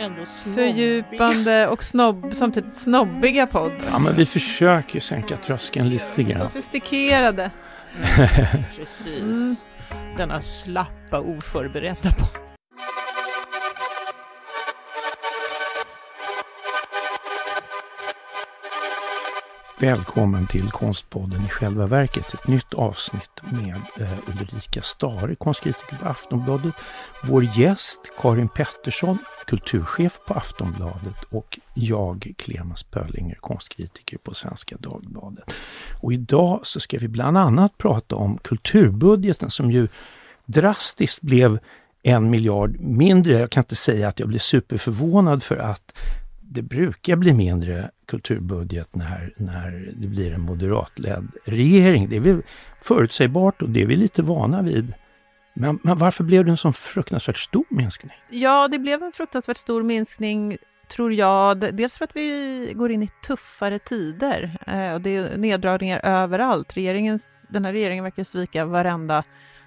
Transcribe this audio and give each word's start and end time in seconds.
ändå. 0.00 0.24
Fördjupande 0.54 1.68
och 1.68 1.84
snobb, 1.84 2.30
samtidigt 2.32 2.74
snobbiga 2.74 3.46
podd. 3.46 3.72
Ja, 3.90 3.98
men 3.98 4.16
vi 4.16 4.26
försöker 4.26 5.00
sänka 5.00 5.36
tröskeln 5.36 5.88
lite 5.88 6.22
grann. 6.22 6.42
Sofistikerade. 6.42 7.50
Precis. 8.76 9.06
Mm. 9.06 9.56
Denna 10.16 10.40
slappa, 10.40 11.20
oförberedda 11.20 12.12
podd. 12.12 12.49
Välkommen 19.80 20.46
till 20.46 20.70
Konstpodden 20.70 21.40
i 21.46 21.48
själva 21.48 21.86
verket. 21.86 22.34
Ett 22.34 22.48
nytt 22.48 22.74
avsnitt 22.74 23.42
med 23.52 23.76
eh, 24.00 24.18
Ulrika 24.28 24.82
Stare, 24.82 25.34
konstkritiker 25.34 25.96
på 25.96 26.08
Aftonbladet. 26.08 26.74
Vår 27.24 27.44
gäst 27.44 28.00
Karin 28.18 28.48
Pettersson, 28.48 29.18
kulturchef 29.46 30.20
på 30.26 30.34
Aftonbladet 30.34 31.22
och 31.30 31.58
jag, 31.74 32.32
Clemens 32.38 32.82
Pöllinger, 32.82 33.34
konstkritiker 33.34 34.18
på 34.18 34.34
Svenska 34.34 34.76
Dagbladet. 34.78 35.54
Och 36.02 36.12
idag 36.12 36.60
så 36.62 36.80
ska 36.80 36.98
vi 36.98 37.08
bland 37.08 37.38
annat 37.38 37.78
prata 37.78 38.16
om 38.16 38.38
kulturbudgeten 38.38 39.50
som 39.50 39.70
ju 39.70 39.88
drastiskt 40.46 41.20
blev 41.20 41.58
en 42.02 42.30
miljard 42.30 42.80
mindre. 42.80 43.38
Jag 43.38 43.50
kan 43.50 43.60
inte 43.62 43.76
säga 43.76 44.08
att 44.08 44.20
jag 44.20 44.28
blev 44.28 44.38
superförvånad 44.38 45.42
för 45.42 45.56
att 45.56 45.92
det 46.52 46.62
brukar 46.62 47.16
bli 47.16 47.32
mindre 47.32 47.90
kulturbudget 48.06 48.94
när, 48.94 49.32
när 49.36 49.92
det 49.96 50.08
blir 50.08 50.32
en 50.32 50.40
moderatledd 50.40 51.28
regering. 51.44 52.08
Det 52.08 52.16
är 52.16 52.20
väl 52.20 52.42
förutsägbart 52.80 53.62
och 53.62 53.70
det 53.70 53.82
är 53.82 53.86
vi 53.86 53.96
lite 53.96 54.22
vana 54.22 54.62
vid. 54.62 54.94
Men, 55.54 55.78
men 55.82 55.98
varför 55.98 56.24
blev 56.24 56.44
det 56.44 56.50
en 56.50 56.56
sån 56.56 56.72
fruktansvärt 56.72 57.38
stor 57.38 57.64
minskning? 57.68 58.12
Ja, 58.30 58.68
det 58.68 58.78
blev 58.78 59.02
en 59.02 59.12
fruktansvärt 59.12 59.56
stor 59.56 59.82
minskning 59.82 60.56
tror 60.88 61.12
jag. 61.12 61.74
Dels 61.74 61.98
för 61.98 62.04
att 62.04 62.16
vi 62.16 62.72
går 62.76 62.90
in 62.90 63.02
i 63.02 63.08
tuffare 63.26 63.78
tider 63.78 64.58
eh, 64.66 64.94
och 64.94 65.00
det 65.00 65.16
är 65.16 65.36
neddragningar 65.36 66.00
överallt. 66.04 66.76
Regeringens, 66.76 67.46
den 67.48 67.64
här 67.64 67.72
regeringen 67.72 68.04
verkar 68.04 68.24
svika 68.24 68.64
varenda 68.64 69.24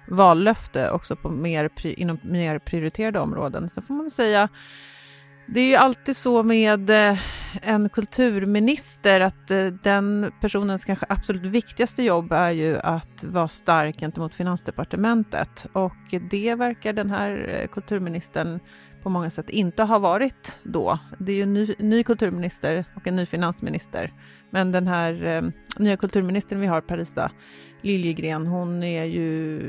vallöfte 0.08 0.90
också 0.90 1.16
på 1.16 1.30
mer, 1.30 1.70
inom 1.84 2.18
mer 2.22 2.58
prioriterade 2.58 3.20
områden. 3.20 3.70
Sen 3.70 3.82
får 3.82 3.94
man 3.94 4.04
väl 4.04 4.10
säga 4.10 4.48
det 5.46 5.60
är 5.60 5.68
ju 5.68 5.74
alltid 5.74 6.16
så 6.16 6.42
med 6.42 6.90
eh, 6.90 7.18
en 7.62 7.88
kulturminister 7.88 9.20
att 9.20 9.50
eh, 9.50 9.66
den 9.66 10.32
personens 10.40 10.84
kanske 10.84 11.06
absolut 11.08 11.42
viktigaste 11.42 12.02
jobb 12.02 12.32
är 12.32 12.50
ju 12.50 12.78
att 12.78 13.24
vara 13.24 13.48
stark 13.48 14.00
gentemot 14.00 14.34
Finansdepartementet 14.34 15.66
och 15.72 16.14
det 16.30 16.54
verkar 16.54 16.92
den 16.92 17.10
här 17.10 17.58
eh, 17.60 17.68
kulturministern 17.68 18.60
på 19.02 19.10
många 19.10 19.30
sätt 19.30 19.50
inte 19.50 19.82
ha 19.82 19.98
varit 19.98 20.58
då. 20.62 20.98
Det 21.18 21.32
är 21.32 21.36
ju 21.36 21.42
en 21.42 21.54
ny, 21.54 21.74
ny 21.78 22.02
kulturminister 22.02 22.84
och 22.96 23.06
en 23.06 23.16
ny 23.16 23.26
finansminister. 23.26 24.12
Men 24.50 24.72
den 24.72 24.86
här 24.86 25.24
eh, 25.26 25.42
nya 25.78 25.96
kulturministern 25.96 26.60
vi 26.60 26.66
har, 26.66 26.80
Parisa 26.80 27.30
Liljegren, 27.82 28.46
hon 28.46 28.82
är 28.82 29.04
ju 29.04 29.60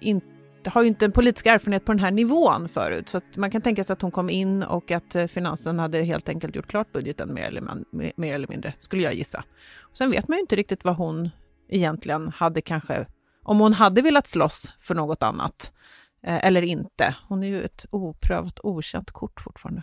inte 0.00 0.37
har 0.66 0.82
ju 0.82 0.88
inte 0.88 1.04
en 1.04 1.12
politisk 1.12 1.46
erfarenhet 1.46 1.84
på 1.84 1.92
den 1.92 1.98
här 1.98 2.10
nivån 2.10 2.68
förut, 2.68 3.08
så 3.08 3.20
man 3.36 3.50
kan 3.50 3.62
tänka 3.62 3.84
sig 3.84 3.92
att 3.92 4.02
hon 4.02 4.10
kom 4.10 4.30
in 4.30 4.62
och 4.62 4.90
att 4.90 5.14
eh, 5.14 5.26
finansen 5.26 5.78
hade 5.78 6.02
helt 6.02 6.28
enkelt 6.28 6.56
gjort 6.56 6.66
klart 6.66 6.92
budgeten 6.92 7.34
mer 7.34 7.42
eller, 7.42 7.60
man, 7.60 7.84
mer 8.16 8.34
eller 8.34 8.48
mindre, 8.48 8.74
skulle 8.80 9.02
jag 9.02 9.14
gissa. 9.14 9.44
Och 9.80 9.96
sen 9.96 10.10
vet 10.10 10.28
man 10.28 10.36
ju 10.36 10.40
inte 10.40 10.56
riktigt 10.56 10.84
vad 10.84 10.96
hon 10.96 11.30
egentligen 11.68 12.28
hade 12.28 12.60
kanske, 12.60 13.06
om 13.42 13.60
hon 13.60 13.72
hade 13.72 14.02
velat 14.02 14.26
slåss 14.26 14.72
för 14.80 14.94
något 14.94 15.22
annat 15.22 15.72
eh, 16.22 16.46
eller 16.46 16.62
inte. 16.62 17.16
Hon 17.28 17.42
är 17.42 17.48
ju 17.48 17.62
ett 17.62 17.86
oprövat, 17.90 18.60
okänt 18.62 19.10
kort 19.10 19.40
fortfarande 19.40 19.82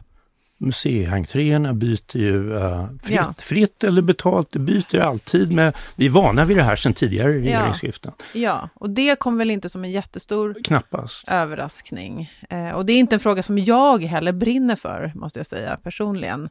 museientréerna 0.57 1.73
byter 1.73 2.17
ju 2.17 2.53
uh, 2.53 2.87
fritt, 3.03 3.15
ja. 3.15 3.33
fritt, 3.37 3.83
eller 3.83 4.01
betalt, 4.01 4.51
det 4.51 4.59
byter 4.59 4.99
alltid 4.99 5.51
med, 5.51 5.75
vi 5.95 6.05
är 6.05 6.09
vana 6.09 6.45
vid 6.45 6.57
det 6.57 6.63
här 6.63 6.75
sedan 6.75 6.93
tidigare 6.93 7.33
regeringsskiften. 7.33 8.11
Ja. 8.17 8.39
ja, 8.39 8.69
och 8.73 8.89
det 8.89 9.19
kom 9.19 9.37
väl 9.37 9.51
inte 9.51 9.69
som 9.69 9.83
en 9.83 9.91
jättestor 9.91 10.55
Knappast. 10.63 11.31
överraskning. 11.31 12.31
Eh, 12.49 12.69
och 12.69 12.85
det 12.85 12.93
är 12.93 12.97
inte 12.97 13.15
en 13.15 13.19
fråga 13.19 13.43
som 13.43 13.57
jag 13.57 14.03
heller 14.03 14.31
brinner 14.31 14.75
för, 14.75 15.11
måste 15.15 15.39
jag 15.39 15.45
säga 15.45 15.77
personligen. 15.83 16.49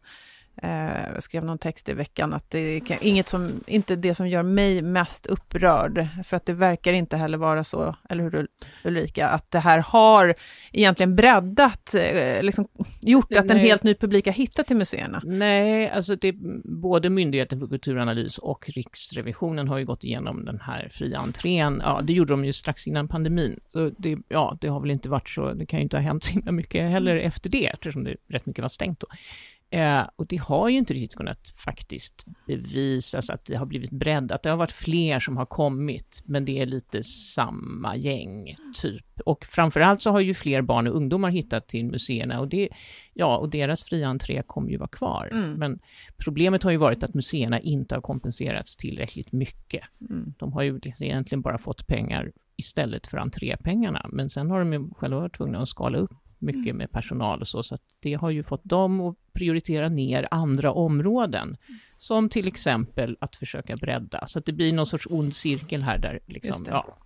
Eh, 0.63 1.13
jag 1.15 1.23
skrev 1.23 1.45
någon 1.45 1.59
text 1.59 1.89
i 1.89 1.93
veckan 1.93 2.35
att 2.35 2.51
det 2.51 2.59
är 2.59 2.99
inget 3.01 3.29
som, 3.29 3.61
inte 3.67 3.97
det 3.97 4.15
som 4.15 4.29
gör 4.29 4.43
mig 4.43 4.83
mest 4.83 5.27
upprörd, 5.27 6.09
för 6.25 6.37
att 6.37 6.47
det 6.47 6.53
verkar 6.53 6.93
inte 6.93 7.17
heller 7.17 7.39
vara 7.39 7.65
så, 7.65 7.97
eller 8.09 8.25
hur 8.25 8.49
Ulrika, 8.85 9.29
att 9.29 9.51
det 9.51 9.59
här 9.59 9.79
har 9.79 10.35
egentligen 10.73 11.17
breddat, 11.17 11.95
eh, 11.95 12.43
liksom 12.43 12.69
gjort 13.01 13.33
att 13.37 13.51
en 13.51 13.59
helt 13.59 13.83
ny 13.83 13.95
publik 13.95 14.27
har 14.27 14.33
hittat 14.33 14.67
till 14.67 14.77
museerna. 14.77 15.23
Nej, 15.25 15.91
alltså 15.91 16.17
det, 16.17 16.33
både 16.65 17.11
Myndigheten 17.11 17.61
för 17.61 17.67
kulturanalys 17.67 18.39
och 18.39 18.65
Riksrevisionen 18.69 19.69
har 19.69 19.79
ju 19.79 19.85
gått 19.85 20.05
igenom 20.05 20.45
den 20.45 20.61
här 20.61 20.89
fria 20.93 21.19
entrén. 21.19 21.81
Ja, 21.85 22.01
det 22.03 22.13
gjorde 22.13 22.33
de 22.33 22.45
ju 22.45 22.53
strax 22.53 22.87
innan 22.87 23.09
pandemin. 23.09 23.61
Så 23.69 23.91
det, 23.99 24.19
ja, 24.29 24.59
det 24.61 24.69
har 24.69 24.81
väl 24.81 24.91
inte 24.91 25.09
varit 25.09 25.29
så, 25.29 25.53
det 25.53 25.67
kan 25.67 25.79
ju 25.79 25.83
inte 25.83 25.97
ha 25.97 26.03
hänt 26.03 26.25
så 26.25 26.33
himla 26.33 26.53
mycket 26.53 26.91
heller 26.91 27.17
efter 27.17 27.51
det, 27.51 27.67
eftersom 27.67 28.05
det 28.05 28.17
rätt 28.29 28.47
mycket 28.47 28.63
var 28.63 28.69
stängt 28.69 29.01
då. 29.01 29.07
Eh, 29.75 30.09
och 30.17 30.27
det 30.27 30.37
har 30.37 30.69
ju 30.69 30.79
inte 30.79 30.95
riktigt 30.95 31.17
kunnat 31.17 31.53
faktiskt 31.57 32.25
bevisas 32.47 33.31
att 33.31 33.45
det 33.45 33.55
har 33.55 33.67
blivit 33.67 33.91
breddat. 33.91 34.43
Det 34.43 34.51
har 34.51 34.57
varit 34.57 34.73
fler 34.73 35.19
som 35.21 35.37
har 35.37 35.47
kommit, 35.47 36.23
men 36.25 36.45
det 36.45 36.61
är 36.61 36.67
lite 36.67 37.03
samma 37.03 37.97
gäng, 37.97 38.57
typ. 38.83 39.21
Och 39.25 39.45
framförallt 39.45 40.03
så 40.03 40.11
har 40.11 40.21
ju 40.21 40.35
fler 40.35 40.63
barn 40.63 40.87
och 40.87 40.97
ungdomar 40.97 41.31
hittat 41.31 41.69
till 41.69 41.85
museerna 41.85 42.41
och, 42.41 42.49
det, 42.49 42.69
ja, 43.13 43.37
och 43.37 43.49
deras 43.49 43.83
fria 43.83 44.09
entré 44.09 44.43
kommer 44.47 44.71
ju 44.71 44.77
vara 44.77 44.89
kvar. 44.89 45.29
Mm. 45.33 45.53
Men 45.53 45.79
problemet 46.17 46.63
har 46.63 46.71
ju 46.71 46.77
varit 46.77 47.03
att 47.03 47.15
museerna 47.15 47.61
inte 47.61 47.95
har 47.95 48.03
kompenserats 48.03 48.77
tillräckligt 48.77 49.33
mycket. 49.33 49.83
Mm. 50.11 50.35
De 50.39 50.53
har 50.53 50.63
ju 50.63 50.81
egentligen 51.01 51.43
bara 51.43 51.59
fått 51.59 51.87
pengar 51.87 52.33
istället 52.57 53.07
för 53.07 53.19
entrépengarna, 53.19 54.07
men 54.13 54.31
sen 54.31 54.51
har 54.51 54.59
de 54.59 54.73
ju 54.73 54.91
själva 54.95 55.21
varit 55.21 55.37
tvungna 55.37 55.63
att 55.63 55.69
skala 55.69 55.99
upp 55.99 56.24
mycket 56.39 56.65
mm. 56.65 56.77
med 56.77 56.91
personal 56.91 57.41
och 57.41 57.49
så, 57.49 57.63
så 57.63 57.75
att 57.75 57.83
det 58.01 58.15
har 58.15 58.31
ju 58.31 58.43
fått 58.43 58.65
dem 58.65 59.01
att 59.01 59.17
prioritera 59.33 59.89
ner 59.89 60.29
andra 60.31 60.73
områden, 60.73 61.57
som 61.97 62.29
till 62.29 62.49
exempel 62.49 63.17
att 63.21 63.37
försöka 63.37 63.77
bredda, 63.77 64.27
så 64.27 64.39
att 64.39 64.47
det 64.47 64.53
blir 64.53 64.73
någon 64.73 64.87
sorts 64.87 65.07
ond 65.11 65.35
cirkel 65.35 65.83
här 65.83 65.99
där 65.99 66.21
liksom, 66.27 66.65
ja, 66.69 66.99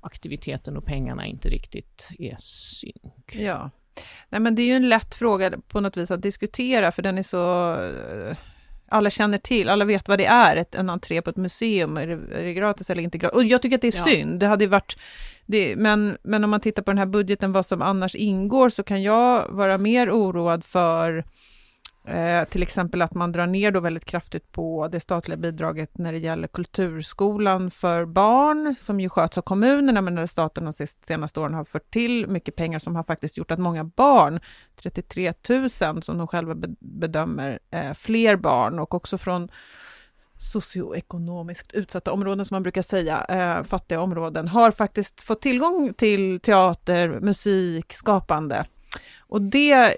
aktiviteten 0.00 0.76
och 0.76 0.84
pengarna 0.84 1.26
inte 1.26 1.48
riktigt 1.48 2.10
är 2.18 2.36
synk. 2.38 3.34
Ja. 3.34 3.70
Nej, 4.28 4.40
men 4.40 4.54
det 4.54 4.62
är 4.62 4.66
ju 4.66 4.72
en 4.72 4.88
lätt 4.88 5.14
fråga 5.14 5.52
på 5.68 5.80
något 5.80 5.96
vis 5.96 6.10
att 6.10 6.22
diskutera, 6.22 6.92
för 6.92 7.02
den 7.02 7.18
är 7.18 7.22
så 7.22 7.72
eh, 7.82 8.36
alla 8.94 9.10
känner 9.10 9.38
till, 9.38 9.68
alla 9.68 9.84
vet 9.84 10.08
vad 10.08 10.18
det 10.18 10.26
är, 10.26 10.56
ett, 10.56 10.74
en 10.74 10.90
entré 10.90 11.22
på 11.22 11.30
ett 11.30 11.36
museum, 11.36 11.96
är 11.96 12.06
det, 12.06 12.38
är 12.38 12.44
det 12.44 12.54
gratis 12.54 12.90
eller 12.90 13.02
inte 13.02 13.18
gratis? 13.18 13.36
Och 13.36 13.44
jag 13.44 13.62
tycker 13.62 13.76
att 13.76 13.82
det 13.82 13.88
är 13.88 13.98
ja. 13.98 14.04
synd, 14.04 14.40
det 14.40 14.46
hade 14.46 14.66
varit 14.66 14.96
det, 15.46 15.76
men, 15.76 16.16
men 16.22 16.44
om 16.44 16.50
man 16.50 16.60
tittar 16.60 16.82
på 16.82 16.90
den 16.90 16.98
här 16.98 17.06
budgeten, 17.06 17.52
vad 17.52 17.66
som 17.66 17.82
annars 17.82 18.14
ingår, 18.14 18.68
så 18.68 18.82
kan 18.82 19.02
jag 19.02 19.48
vara 19.48 19.78
mer 19.78 20.10
oroad 20.10 20.64
för 20.64 21.24
eh, 22.06 22.44
till 22.44 22.62
exempel 22.62 23.02
att 23.02 23.14
man 23.14 23.32
drar 23.32 23.46
ner 23.46 23.70
då 23.70 23.80
väldigt 23.80 24.04
kraftigt 24.04 24.52
på 24.52 24.88
det 24.88 25.00
statliga 25.00 25.36
bidraget 25.36 25.98
när 25.98 26.12
det 26.12 26.18
gäller 26.18 26.48
kulturskolan 26.48 27.70
för 27.70 28.04
barn, 28.04 28.74
som 28.78 29.00
ju 29.00 29.08
sköts 29.08 29.38
av 29.38 29.42
kommunerna, 29.42 30.00
men 30.00 30.14
där 30.14 30.26
staten 30.26 30.64
de 30.64 30.72
senaste 31.02 31.40
åren 31.40 31.54
har 31.54 31.64
fört 31.64 31.90
till 31.90 32.28
mycket 32.28 32.56
pengar 32.56 32.78
som 32.78 32.96
har 32.96 33.02
faktiskt 33.02 33.36
gjort 33.36 33.50
att 33.50 33.58
många 33.58 33.84
barn, 33.84 34.40
33 34.76 35.32
000 35.48 35.70
som 35.70 36.18
de 36.18 36.26
själva 36.26 36.54
bedömer, 36.80 37.58
eh, 37.70 37.92
fler 37.92 38.36
barn 38.36 38.78
och 38.78 38.94
också 38.94 39.18
från 39.18 39.48
socioekonomiskt 40.38 41.72
utsatta 41.72 42.12
områden, 42.12 42.46
som 42.46 42.54
man 42.54 42.62
brukar 42.62 42.82
säga, 42.82 43.24
eh, 43.28 43.62
fattiga 43.62 44.00
områden, 44.00 44.48
har 44.48 44.70
faktiskt 44.70 45.20
fått 45.20 45.42
tillgång 45.42 45.94
till 45.94 46.40
teater, 46.40 47.20
musik, 47.20 47.92
skapande. 47.92 48.64
Och 49.18 49.42
det 49.42 49.96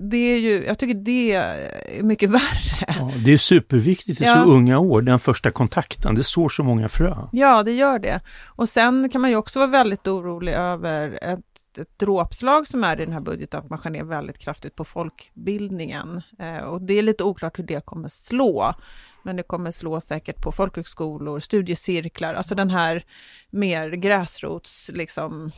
det 0.00 0.16
är 0.16 0.38
ju, 0.38 0.64
jag 0.66 0.78
tycker 0.78 0.94
det 0.94 1.32
är 1.32 2.02
mycket 2.02 2.30
värre. 2.40 2.84
Ja, 2.88 3.12
det 3.24 3.32
är 3.32 3.36
superviktigt 3.36 4.20
i 4.20 4.24
ja. 4.24 4.34
så 4.34 4.50
unga 4.50 4.78
år, 4.78 5.02
den 5.02 5.18
första 5.18 5.50
kontakten, 5.50 6.14
det 6.14 6.24
sår 6.24 6.48
så 6.48 6.62
många 6.64 6.88
frö. 6.88 7.14
Ja, 7.32 7.62
det 7.62 7.72
gör 7.72 7.98
det. 7.98 8.20
Och 8.46 8.68
sen 8.68 9.08
kan 9.08 9.20
man 9.20 9.30
ju 9.30 9.36
också 9.36 9.58
vara 9.58 9.70
väldigt 9.70 10.06
orolig 10.06 10.52
över 10.52 11.18
ett, 11.22 11.71
ett 11.78 11.98
dråpslag 11.98 12.66
som 12.66 12.84
är 12.84 13.00
i 13.00 13.04
den 13.04 13.14
här 13.14 13.20
budgeten, 13.20 13.60
att 13.60 13.70
man 13.70 13.78
skär 13.78 13.90
ner 13.90 14.04
väldigt 14.04 14.38
kraftigt 14.38 14.76
på 14.76 14.84
folkbildningen. 14.84 16.22
Eh, 16.38 16.58
och 16.58 16.82
det 16.82 16.94
är 16.94 17.02
lite 17.02 17.24
oklart 17.24 17.58
hur 17.58 17.64
det 17.64 17.84
kommer 17.84 18.08
slå 18.08 18.74
men 19.22 19.36
det 19.36 19.42
kommer 19.42 19.70
slå 19.70 20.00
säkert 20.00 20.42
på 20.42 20.52
folkhögskolor, 20.52 21.40
studiecirklar, 21.40 22.34
alltså 22.34 22.54
den 22.54 22.70
här 22.70 23.04
mer 23.50 23.90
gräsrots, 23.90 24.90
liksom, 24.94 25.50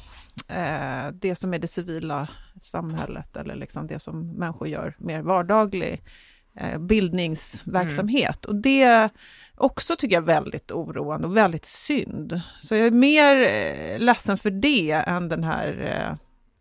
eh, 0.49 1.08
det 1.12 1.34
som 1.34 1.55
är 1.55 1.58
det 1.58 1.69
civila 1.69 2.28
samhället 2.62 3.37
eller 3.37 3.55
liksom 3.55 3.87
det 3.87 3.99
som 3.99 4.32
människor 4.32 4.69
gör 4.69 4.96
mer 4.99 5.22
vardaglig 5.22 6.02
bildningsverksamhet. 6.78 8.44
Mm. 8.44 8.56
Och 8.56 8.62
det 8.62 9.08
också 9.56 9.96
tycker 9.96 10.14
jag 10.16 10.22
är 10.22 10.26
väldigt 10.26 10.70
oroande 10.72 11.26
och 11.26 11.36
väldigt 11.36 11.64
synd. 11.64 12.40
Så 12.62 12.74
jag 12.74 12.86
är 12.86 12.90
mer 12.90 13.36
eh, 13.42 13.98
ledsen 13.98 14.38
för 14.38 14.50
det 14.50 14.90
än 14.92 15.28
den 15.28 15.44
här 15.44 15.68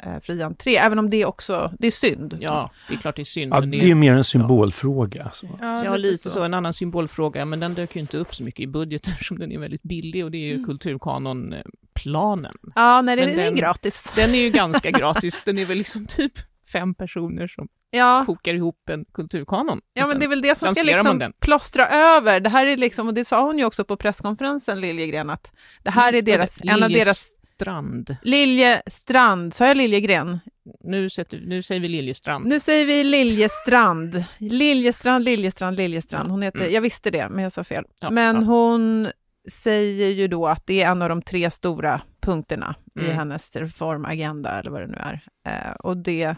eh, 0.03 0.19
fri 0.21 0.41
entré, 0.41 0.75
även 0.77 0.99
om 0.99 1.09
det 1.09 1.25
också, 1.25 1.71
det 1.79 1.87
är 1.87 1.91
synd. 1.91 2.37
Ja, 2.39 2.71
det 2.87 2.93
är 2.93 2.97
klart 2.97 3.15
det 3.15 3.21
är 3.21 3.23
synd. 3.23 3.53
Ja, 3.53 3.59
men 3.59 3.71
det 3.71 3.91
är 3.91 3.95
mer 3.95 4.13
en 4.13 4.23
symbolfråga. 4.23 5.23
Alltså. 5.23 5.47
Ja, 5.61 5.95
lite 5.97 6.29
så. 6.29 6.43
En 6.43 6.53
annan 6.53 6.73
symbolfråga, 6.73 7.45
men 7.45 7.59
den 7.59 7.73
dök 7.73 7.95
ju 7.95 7.99
inte 8.01 8.17
upp 8.17 8.35
så 8.35 8.43
mycket 8.43 8.59
i 8.59 8.67
budgeten 8.67 9.13
som 9.21 9.39
den 9.39 9.51
är 9.51 9.57
väldigt 9.59 9.83
billig 9.83 10.23
och 10.25 10.31
det 10.31 10.37
är 10.37 10.45
ju 10.45 10.53
Mm. 10.53 10.65
kulturkanonplanen. 10.65 12.53
Ja, 12.75 13.01
nej, 13.01 13.15
det, 13.15 13.25
Men 13.25 13.35
det 13.35 13.41
är 13.41 13.45
den- 13.45 13.55
gratis. 13.55 14.13
Den 14.15 14.35
är 14.35 14.39
ju 14.39 14.49
ganska 14.49 14.91
gratis, 14.99 15.41
den 15.45 15.57
är 15.57 15.65
väl 15.65 15.77
liksom 15.77 16.05
typ 16.05 16.33
fem 16.71 16.93
personer 16.95 17.47
som 17.47 17.67
Ja, 17.95 18.23
kokar 18.25 18.53
ihop 18.53 18.89
en 18.89 19.05
kulturkanon. 19.13 19.81
ja, 19.93 20.01
men 20.01 20.11
sen- 20.11 20.19
det 20.19 20.25
är 20.25 20.29
väl 20.29 20.41
det 20.41 20.57
som 20.57 20.67
ska 20.75 20.83
liksom 20.83 21.33
plåstra 21.39 21.87
över. 21.87 22.39
Det 22.39 22.49
här 22.49 22.65
är 22.65 22.77
liksom, 22.77 23.07
och 23.07 23.13
det 23.13 23.25
sa 23.25 23.41
hon 23.45 23.57
ju 23.59 23.65
också 23.65 23.85
på 23.85 23.97
presskonferensen, 23.97 24.81
Liljegren, 24.81 25.29
att 25.29 25.51
det 25.83 25.89
här 25.91 26.13
är 26.13 26.21
deras, 26.21 26.57
en 26.63 26.83
av 26.83 26.89
deras... 26.89 27.25
Strand. 27.55 28.17
Liljestrand, 28.23 29.53
sa 29.53 29.67
jag 29.67 29.77
Liljegren? 29.77 30.39
Nu, 30.83 31.09
sätter, 31.09 31.41
nu 31.45 31.63
säger 31.63 31.81
vi 31.81 31.87
Liljestrand. 31.89 32.45
Nu 32.45 32.59
säger 32.59 32.85
vi 32.85 33.03
Liljestrand. 33.03 34.23
Liljestrand, 34.37 35.23
Liljestrand, 35.25 35.77
Liljestrand. 35.77 36.31
Hon 36.31 36.41
heter, 36.41 36.59
Mm. 36.59 36.73
jag 36.73 36.81
visste 36.81 37.09
det, 37.11 37.29
men 37.29 37.43
jag 37.43 37.51
sa 37.51 37.63
fel. 37.63 37.85
Ja, 37.99 38.09
men 38.09 38.35
ja. 38.35 38.41
hon 38.41 39.07
säger 39.51 40.07
ju 40.09 40.27
då 40.27 40.47
att 40.47 40.67
det 40.67 40.81
är 40.83 40.91
en 40.91 41.01
av 41.01 41.09
de 41.09 41.21
tre 41.21 41.51
stora 41.51 42.01
punkterna 42.21 42.75
i 42.99 43.03
Mm. 43.03 43.15
hennes 43.17 43.55
reformagenda, 43.55 44.59
eller 44.59 44.71
vad 44.71 44.81
det 44.81 44.87
nu 44.87 44.97
är. 44.97 45.21
Eh, 45.47 45.71
och 45.73 45.97
det... 45.97 46.35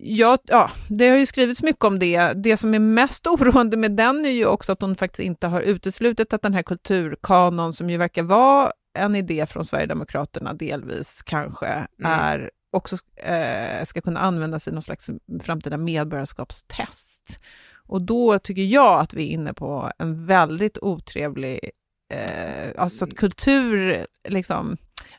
Ja, 0.00 0.38
ja, 0.44 0.70
det 0.88 1.08
har 1.08 1.16
ju 1.16 1.26
skrivits 1.26 1.62
mycket 1.62 1.84
om 1.84 1.98
det. 1.98 2.32
Det 2.32 2.56
som 2.56 2.74
är 2.74 2.78
mest 2.78 3.26
oroande 3.26 3.76
med 3.76 3.92
den 3.92 4.26
är 4.26 4.30
ju 4.30 4.46
också 4.46 4.72
att 4.72 4.80
hon 4.82 4.96
faktiskt 4.96 5.26
inte 5.26 5.46
har 5.46 5.60
uteslutit 5.60 6.32
att 6.32 6.42
den 6.42 6.54
här 6.54 6.62
kulturkanon, 6.62 7.72
som 7.72 7.90
ju 7.90 7.96
verkar 7.96 8.22
vara 8.22 8.72
en 8.98 9.14
idé 9.16 9.46
från 9.46 9.64
Sverigedemokraterna 9.64 10.54
delvis 10.54 11.22
kanske, 11.22 11.66
Mm. 11.66 11.86
är 12.20 12.50
också 12.70 12.96
eh, 13.16 13.84
ska 13.84 14.00
kunna 14.00 14.20
användas 14.20 14.68
i 14.68 14.70
någon 14.72 14.82
slags 14.82 15.10
framtida 15.42 15.76
medborgarskapstest. 15.76 17.40
Och 17.86 18.02
då 18.02 18.38
tycker 18.38 18.62
jag 18.62 19.00
att 19.00 19.14
vi 19.14 19.22
är 19.22 19.32
inne 19.32 19.54
på 19.54 19.90
en 19.98 20.26
väldigt 20.26 20.78
otrevlig, 20.78 21.70
eh, 22.14 22.82
alltså 22.82 23.04
att 23.04 23.16
kultur, 23.16 24.06
liksom, 24.28 24.76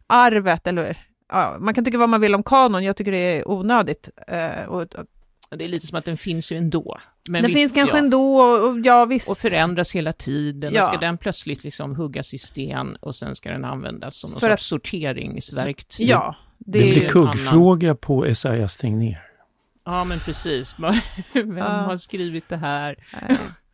arvet 0.08 0.68
eller 0.68 0.98
Ja, 1.30 1.58
man 1.60 1.74
kan 1.74 1.86
tycka 1.86 1.98
vad 1.98 2.10
man 2.10 2.22
vill 2.22 2.36
om 2.36 2.44
kanon, 2.44 2.84
jag 2.84 2.96
tycker 2.96 3.12
det 3.12 3.38
är 3.38 3.48
onödigt. 3.48 4.10
Eh, 4.28 4.64
och, 4.64 4.82
och, 4.82 5.58
Det 5.58 5.64
är 5.64 5.68
lite 5.68 5.88
som 5.88 5.98
att 5.98 6.06
den 6.06 6.18
finns 6.18 6.52
ju 6.52 6.58
ändå. 6.58 7.00
Men 7.30 7.42
det 7.42 7.48
visst, 7.48 7.60
finns 7.60 7.72
kanske 7.72 7.98
ja. 7.98 8.04
ändå, 8.04 8.38
och, 8.38 8.70
och 8.70 8.80
ja 8.84 9.06
visst. 9.06 9.32
Och 9.32 9.38
förändras 9.38 9.92
hela 9.92 10.14
tiden. 10.14 10.74
Ja. 10.74 10.84
Och 10.84 10.90
ska 10.90 11.00
den 11.00 11.18
plötsligt 11.18 11.64
liksom 11.64 11.96
huggas 11.96 12.34
i 12.34 12.38
sten 12.38 12.96
och 12.96 13.16
sen 13.16 13.36
ska 13.36 13.52
den 13.52 13.66
användas 13.66 14.16
som 14.16 14.32
någon 14.32 14.40
För 14.40 14.50
sorts 14.50 14.66
sorteringsverktyg. 14.68 16.08
Ja, 16.10 16.36
det, 16.58 16.80
Det, 16.80 16.90
blir 16.90 17.08
kuggfråga 17.08 17.96
på 17.96 18.26
Esaias 18.26 18.78
Tegnér. 18.78 19.22
Ja, 19.86 20.04
men 20.04 20.20
precis. 20.20 20.76
Vem 21.34 21.58
Ja. 21.58 21.64
har 21.66 21.98
skrivit 21.98 22.50
det 22.50 22.58
här? 22.58 22.96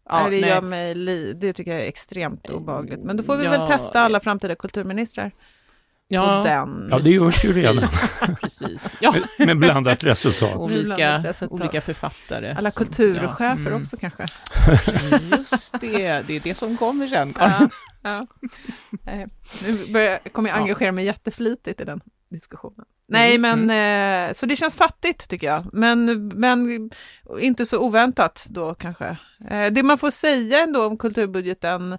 Ja, 0.09 0.29
det, 0.29 0.37
gör 0.37 0.61
mig 0.61 0.95
li... 0.95 1.33
det 1.33 1.53
tycker 1.53 1.71
jag 1.71 1.81
är 1.81 1.87
extremt 1.87 2.49
obehagligt. 2.49 3.03
Men 3.03 3.17
då 3.17 3.23
får 3.23 3.37
vi 3.37 3.43
Ja. 3.43 3.51
väl 3.51 3.67
testa 3.67 3.99
alla 3.99 4.19
framtida 4.19 4.55
kulturministrar 4.55 5.31
Ja, 6.07 6.41
på 6.43 6.47
den. 6.49 6.87
Ja, 6.91 6.99
det 6.99 7.09
görs 7.09 7.45
ju 7.45 7.53
redan, 7.53 7.89
precis. 8.41 8.81
Ja, 8.99 9.15
med, 9.37 9.59
blandat 9.59 10.03
resultat. 10.03 10.55
olika, 10.55 10.83
blandat 10.95 11.25
resultat. 11.25 11.59
olika 11.59 11.81
författare. 11.81 12.55
Alla 12.57 12.71
som- 12.71 12.85
kulturchefer 12.85 13.45
ja, 13.45 13.51
mm. 13.51 13.81
också 13.81 13.97
kanske. 13.97 14.25
Just 15.37 15.81
det, 15.81 16.27
det 16.27 16.35
är 16.35 16.39
det 16.39 16.55
som 16.55 16.77
kommer 16.77 17.07
sen. 17.07 17.33
Ja, 17.39 17.69
ja. 18.03 18.25
Nej, 19.03 19.27
Nu 19.65 19.93
börjar, 19.93 20.19
kommer 20.31 20.49
jag 20.49 20.57
Ja. 20.57 20.61
engagera 20.61 20.91
mig 20.91 21.05
jätteflitigt 21.05 21.81
i 21.81 21.83
den 21.83 22.01
diskussionen. 22.29 22.85
Nej, 23.07 23.35
Mm, 23.35 23.65
men 23.65 24.27
eh, 24.29 24.33
så 24.33 24.45
det 24.45 24.55
känns 24.55 24.75
fattigt 24.75 25.29
tycker 25.29 25.47
jag. 25.47 25.65
Men, 25.73 26.27
men 26.27 26.89
inte 27.39 27.65
så 27.65 27.79
oväntat 27.79 28.45
då 28.49 28.73
kanske. 28.75 29.17
Eh, 29.49 29.71
det 29.71 29.83
man 29.83 29.97
får 29.97 30.11
säga 30.11 30.63
ändå 30.63 30.85
om 30.85 30.97
kulturbudgeten 30.97 31.97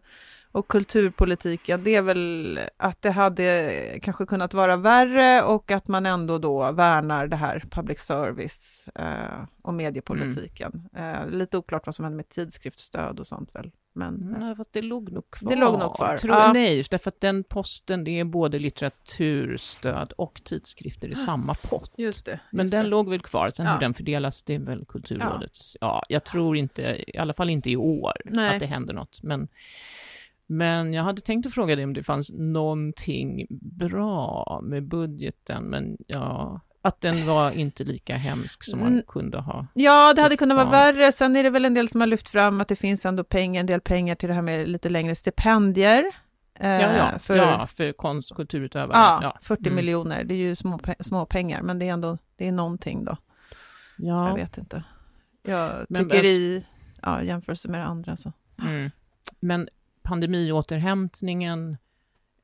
och 0.57 0.69
kulturpolitiken, 0.69 1.85
det 1.85 1.95
är 1.95 2.03
väl 2.03 2.61
att 2.77 3.03
det 3.03 3.11
hade 3.11 3.73
kanske 4.03 4.27
kunnat 4.27 4.55
vara 4.55 4.77
värre 4.77 5.43
och 5.43 5.71
att 5.71 5.89
man 5.89 6.07
ändå 6.07 6.39
då 6.39 6.73
värnar 6.73 7.27
det 7.27 7.37
här 7.37 7.65
public 7.71 8.01
service 8.01 8.89
eh, 8.95 9.45
och 9.63 9.75
mediepolitiken. 9.75 10.89
Eh, 10.97 11.29
lite 11.31 11.59
oklart 11.59 11.87
vad 11.87 11.95
som 11.95 12.05
händer 12.05 12.17
med 12.17 12.29
tidskriftsstöd 12.29 13.21
och 13.21 13.27
sånt 13.27 13.55
väl. 13.55 13.71
Men, 13.93 14.35
eh, 14.35 14.39
Nej, 14.39 14.57
fast 14.57 14.73
det 14.73 14.83
låg 14.83 15.13
nog 15.13 15.31
kvar. 15.31 15.51
Det 15.51 15.57
låg 15.57 15.79
nog 15.79 15.97
kvar, 15.97 16.19
Tror, 16.19 16.35
ja. 16.37 16.53
Nej, 16.53 16.85
därför 16.91 17.09
att 17.09 17.21
den 17.21 17.45
posten, 17.45 18.05
det 18.05 18.21
är 18.21 18.25
både 18.25 18.59
litteraturstöd 18.59 20.13
och 20.13 20.41
tidskrifter 20.45 21.09
i 21.09 21.15
samma 21.15 21.55
pott. 21.55 21.93
Just 21.97 22.25
det. 22.25 22.41
Men 22.51 22.67
just 22.67 22.73
den 22.73 22.85
det. 22.85 22.91
låg 22.91 23.11
väl 23.11 23.21
kvar, 23.21 23.51
sen 23.51 23.67
Ja. 23.67 23.73
hur 23.73 23.81
den 23.81 23.95
fördelas, 23.95 24.43
det 24.43 24.55
är 24.55 24.59
väl 24.59 24.85
Kulturrådets... 24.85 25.77
Ja. 25.81 26.03
jag 26.09 26.25
tror 26.25 26.57
inte, 26.57 27.05
i 27.07 27.19
alla 27.19 27.35
fall 27.35 27.51
inte 27.51 27.71
i 27.71 27.77
år, 27.77 28.13
Nej. 28.25 28.55
att 28.55 28.61
det 28.61 28.67
händer 28.67 28.95
något. 28.95 29.23
Men, 29.23 29.49
men 30.47 30.93
jag 30.95 31.03
hade 31.03 31.21
tänkt 31.21 31.47
att 31.47 31.55
fråga 31.55 31.77
dig 31.77 31.85
om 31.85 31.93
det 31.95 32.03
fanns 32.03 32.31
någonting 32.33 33.47
bra 33.61 34.61
med 34.63 34.89
budgeten, 34.89 35.65
men 35.65 35.97
ja, 36.07 36.61
att 36.83 37.01
den 37.01 37.27
var 37.27 37.51
inte 37.51 37.85
lika 37.85 38.17
hemsk 38.17 38.65
som 38.65 38.79
man 38.81 38.89
Mm. 38.93 39.03
kunde 39.09 39.39
ha. 39.39 39.67
Ja, 39.75 40.15
det 40.15 40.23
hade 40.23 40.37
kunnat 40.37 40.57
vara 40.57 40.71
värre. 40.71 41.13
Sen 41.13 41.37
är 41.37 41.43
det 41.43 41.51
väl 41.51 41.65
en 41.65 41.75
del 41.75 41.89
som 41.89 42.01
har 42.01 42.09
lyft 42.09 42.29
fram 42.29 42.61
att 42.61 42.69
det 42.69 42.77
finns 42.77 43.07
ändå 43.07 43.25
pengar, 43.25 43.61
en 43.61 43.67
del 43.67 43.81
pengar 43.81 44.15
till 44.15 44.29
det 44.29 44.35
här 44.35 44.43
med 44.43 44.69
lite 44.69 44.89
längre 44.89 45.15
stipendier. 45.15 46.05
eh, 46.61 46.71
Ja, 46.71 46.97
ja, 46.97 47.19
för, 47.19 47.37
ja, 47.37 47.67
för 47.67 47.93
konst 47.93 48.31
och 48.31 48.37
kulturutövare. 48.37 48.91
ja, 48.99 49.19
ja. 49.23 49.39
40 49.43 49.63
Mm. 49.63 49.75
miljoner. 49.77 50.25
Det 50.25 50.35
är 50.35 50.39
ju 50.39 50.57
små, 50.57 50.81
små 51.01 51.27
pengar, 51.27 51.63
men 51.63 51.79
det 51.79 51.89
är 51.89 51.93
ändå 51.93 52.19
det 52.37 52.49
är 52.49 52.53
någonting 52.53 53.05
då. 53.05 53.17
Ja. 53.99 54.29
Jag 54.29 54.35
vet 54.35 54.59
inte. 54.59 54.85
Jag 55.43 55.87
Men 55.89 56.03
tycker 56.05 56.25
i 56.25 56.67
ja, 57.03 57.23
jämförelse 57.23 57.69
med 57.69 57.81
det 57.81 57.85
andra 57.85 58.17
så. 58.17 58.33
Mm. 58.63 58.91
Men 59.41 59.69
pandemiåterhämtningen 60.07 61.77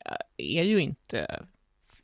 eh, 0.04 0.12
är 0.36 0.62
ju 0.62 0.78
inte 0.78 1.40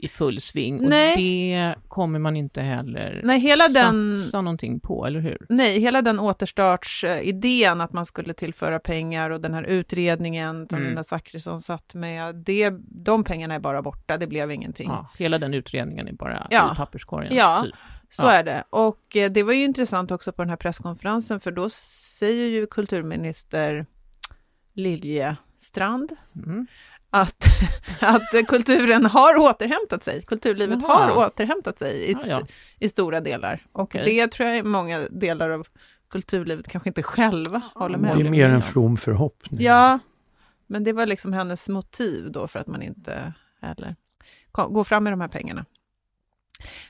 i 0.00 0.08
full 0.08 0.40
sving 0.40 0.80
och 0.80 0.88
Nej. 0.90 1.16
det 1.16 1.74
kommer 1.88 2.18
man 2.18 2.36
inte 2.36 2.60
heller 2.60 3.20
Nej, 3.24 3.40
hela 3.40 3.68
den- 3.68 4.14
satsa 4.14 4.40
någonting 4.42 4.80
på, 4.80 5.06
eller 5.06 5.20
hur? 5.20 5.46
Nej, 5.48 5.80
hela 5.80 6.02
den 6.02 6.18
återstartsidén 6.18 7.80
att 7.80 7.92
man 7.92 8.06
skulle 8.06 8.34
tillföra 8.34 8.78
pengar 8.78 9.30
och 9.30 9.40
den 9.40 9.54
här 9.54 9.62
utredningen 9.62 10.66
som 10.68 10.76
Mm. 10.78 10.86
Linda 10.88 11.04
Zachrisson 11.04 11.60
satt 11.60 11.94
med, 11.94 12.34
det, 12.36 12.72
de 12.80 13.24
pengarna 13.24 13.54
är 13.54 13.58
bara 13.58 13.82
borta, 13.82 14.16
det 14.16 14.26
blev 14.26 14.50
ingenting. 14.50 14.88
Ja, 14.88 15.10
hela 15.18 15.38
den 15.38 15.54
utredningen 15.54 16.08
är 16.08 16.12
bara 16.12 16.46
Ja. 16.50 16.72
i 16.72 16.76
papperskorgen. 16.76 17.34
Ja. 17.36 17.62
typ. 17.64 17.74
Så 18.10 18.22
Ja. 18.26 18.32
är 18.32 18.44
det. 18.44 18.64
Och 18.70 19.16
eh, 19.16 19.30
det 19.30 19.42
var 19.42 19.52
ju 19.52 19.64
intressant 19.64 20.10
också 20.10 20.32
på 20.32 20.42
den 20.42 20.50
här 20.50 20.56
presskonferensen, 20.56 21.40
för 21.40 21.50
då 21.50 21.68
säger 21.70 22.48
ju 22.48 22.66
kulturminister 22.66 23.86
Liljestrand 25.58 26.12
Mm. 26.46 26.66
att, 27.10 27.44
att 28.00 28.46
kulturen 28.48 29.06
har 29.06 29.36
återhämtat 29.36 30.04
sig. 30.04 30.22
Kulturlivet 30.22 30.78
Jaha. 30.82 31.06
har 31.14 31.26
återhämtat 31.26 31.78
sig 31.78 32.10
i, 32.10 32.12
Ja, 32.12 32.18
ja. 32.26 32.36
st- 32.40 32.52
i 32.78 32.88
stora 32.88 33.20
delar. 33.20 33.66
Och 33.72 33.82
Okej. 33.82 34.02
det 34.04 34.28
tror 34.32 34.48
jag 34.48 34.66
många 34.66 34.98
delar 35.10 35.50
av 35.50 35.66
kulturlivet 36.10 36.68
kanske 36.68 36.88
inte 36.90 37.02
själva 37.02 37.62
håller 37.74 37.98
med 37.98 38.10
Det 38.16 38.20
om. 38.20 38.26
är 38.26 38.30
mer 38.30 38.48
en 38.48 38.62
from 38.62 38.96
förhoppning. 38.96 39.60
Ja, 39.62 39.98
men 40.66 40.84
det 40.84 40.92
var 40.92 41.06
liksom 41.06 41.32
hennes 41.32 41.68
motiv 41.68 42.32
då 42.32 42.46
för 42.48 42.58
att 42.58 42.66
man 42.66 42.82
inte 42.82 43.32
heller 43.62 43.96
går 44.52 44.84
fram 44.84 45.04
med 45.04 45.12
de 45.12 45.20
här 45.20 45.28
pengarna. 45.28 45.64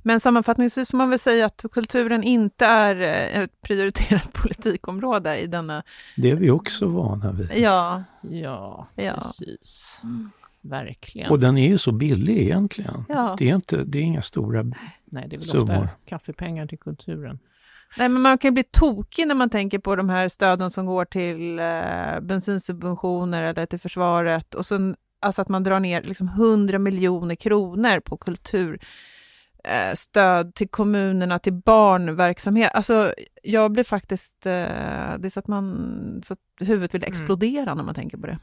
Men 0.03 0.21
sammanfattningsvis 0.21 0.89
får 0.91 0.99
man 0.99 1.11
väl 1.11 1.19
säga 1.19 1.47
att 1.47 1.65
kulturen 1.73 2.23
inte 2.23 2.67
är 2.67 3.01
eh, 3.01 3.41
ett 3.43 3.61
prioriterat 3.63 4.33
politikområde 4.43 5.39
i 5.39 5.47
denna... 5.47 5.83
Det 6.17 6.31
är 6.31 6.35
vi 6.37 6.51
också 6.51 6.87
vana 6.87 7.33
vid. 7.33 7.51
Ja, 7.57 8.05
Ja, 8.23 8.89
Ja. 8.95 9.15
precis. 9.15 10.01
Verkligen. 10.61 11.31
Och 11.31 11.39
den 11.39 11.59
är 11.59 11.69
ju 11.69 11.79
så 11.79 11.93
billig 11.93 12.39
egentligen. 12.39 13.05
Ja. 13.09 13.35
Det, 13.39 13.51
är 13.51 13.55
inte, 13.55 13.85
det 13.85 13.99
är 13.99 14.03
inga 14.03 14.23
stora... 14.23 14.63
Nej, 14.63 15.27
det 15.29 15.37
är 15.37 15.39
väl 15.39 15.49
Summor. 15.49 15.63
ofta 15.63 15.89
kaffepengar 16.07 16.67
till 16.67 16.79
kulturen. 16.79 17.39
nej 17.99 18.09
men 18.09 18.23
man 18.23 18.39
kan 18.39 18.55
bli 18.55 18.63
tokig 18.63 19.27
när 19.29 19.35
man 19.35 19.51
tänker 19.51 19.79
på 19.79 19.97
de 19.97 20.09
här 20.09 20.29
stöden 20.29 20.71
som 20.71 20.87
går 20.87 21.05
till 21.05 21.59
eh, 21.59 22.21
bensinsubventioner 22.23 23.43
eller 23.43 23.67
till 23.67 23.79
försvaret 23.81 24.55
och 24.55 24.67
sen 24.67 24.97
alltså 25.21 25.43
att 25.43 25.49
man 25.49 25.65
drar 25.65 25.81
ner 25.81 26.03
liksom 26.03 26.29
100 26.29 26.79
miljoner 26.79 27.35
kronor 27.35 28.01
på 28.01 28.17
kultur 28.17 28.81
eh, 29.65 29.95
stöd 29.95 30.55
till 30.55 30.69
kommunerna, 30.69 31.39
till 31.39 31.53
barnverksamhet. 31.53 32.71
Alltså, 32.75 33.15
jag 33.43 33.73
blir 33.73 33.85
faktiskt... 33.85 34.47
Eh, 34.47 34.53
det 35.19 35.25
är 35.25 35.31
så 35.31 35.41
att, 35.41 35.49
man, 35.49 36.21
så 36.25 36.33
att 36.33 36.39
huvudet 36.61 36.95
vill 36.95 37.05
Mm. 37.05 37.13
explodera 37.13 37.75
när 37.75 37.83
man 37.83 37.95
tänker 37.95 38.17
på 38.19 38.27
det. 38.27 38.39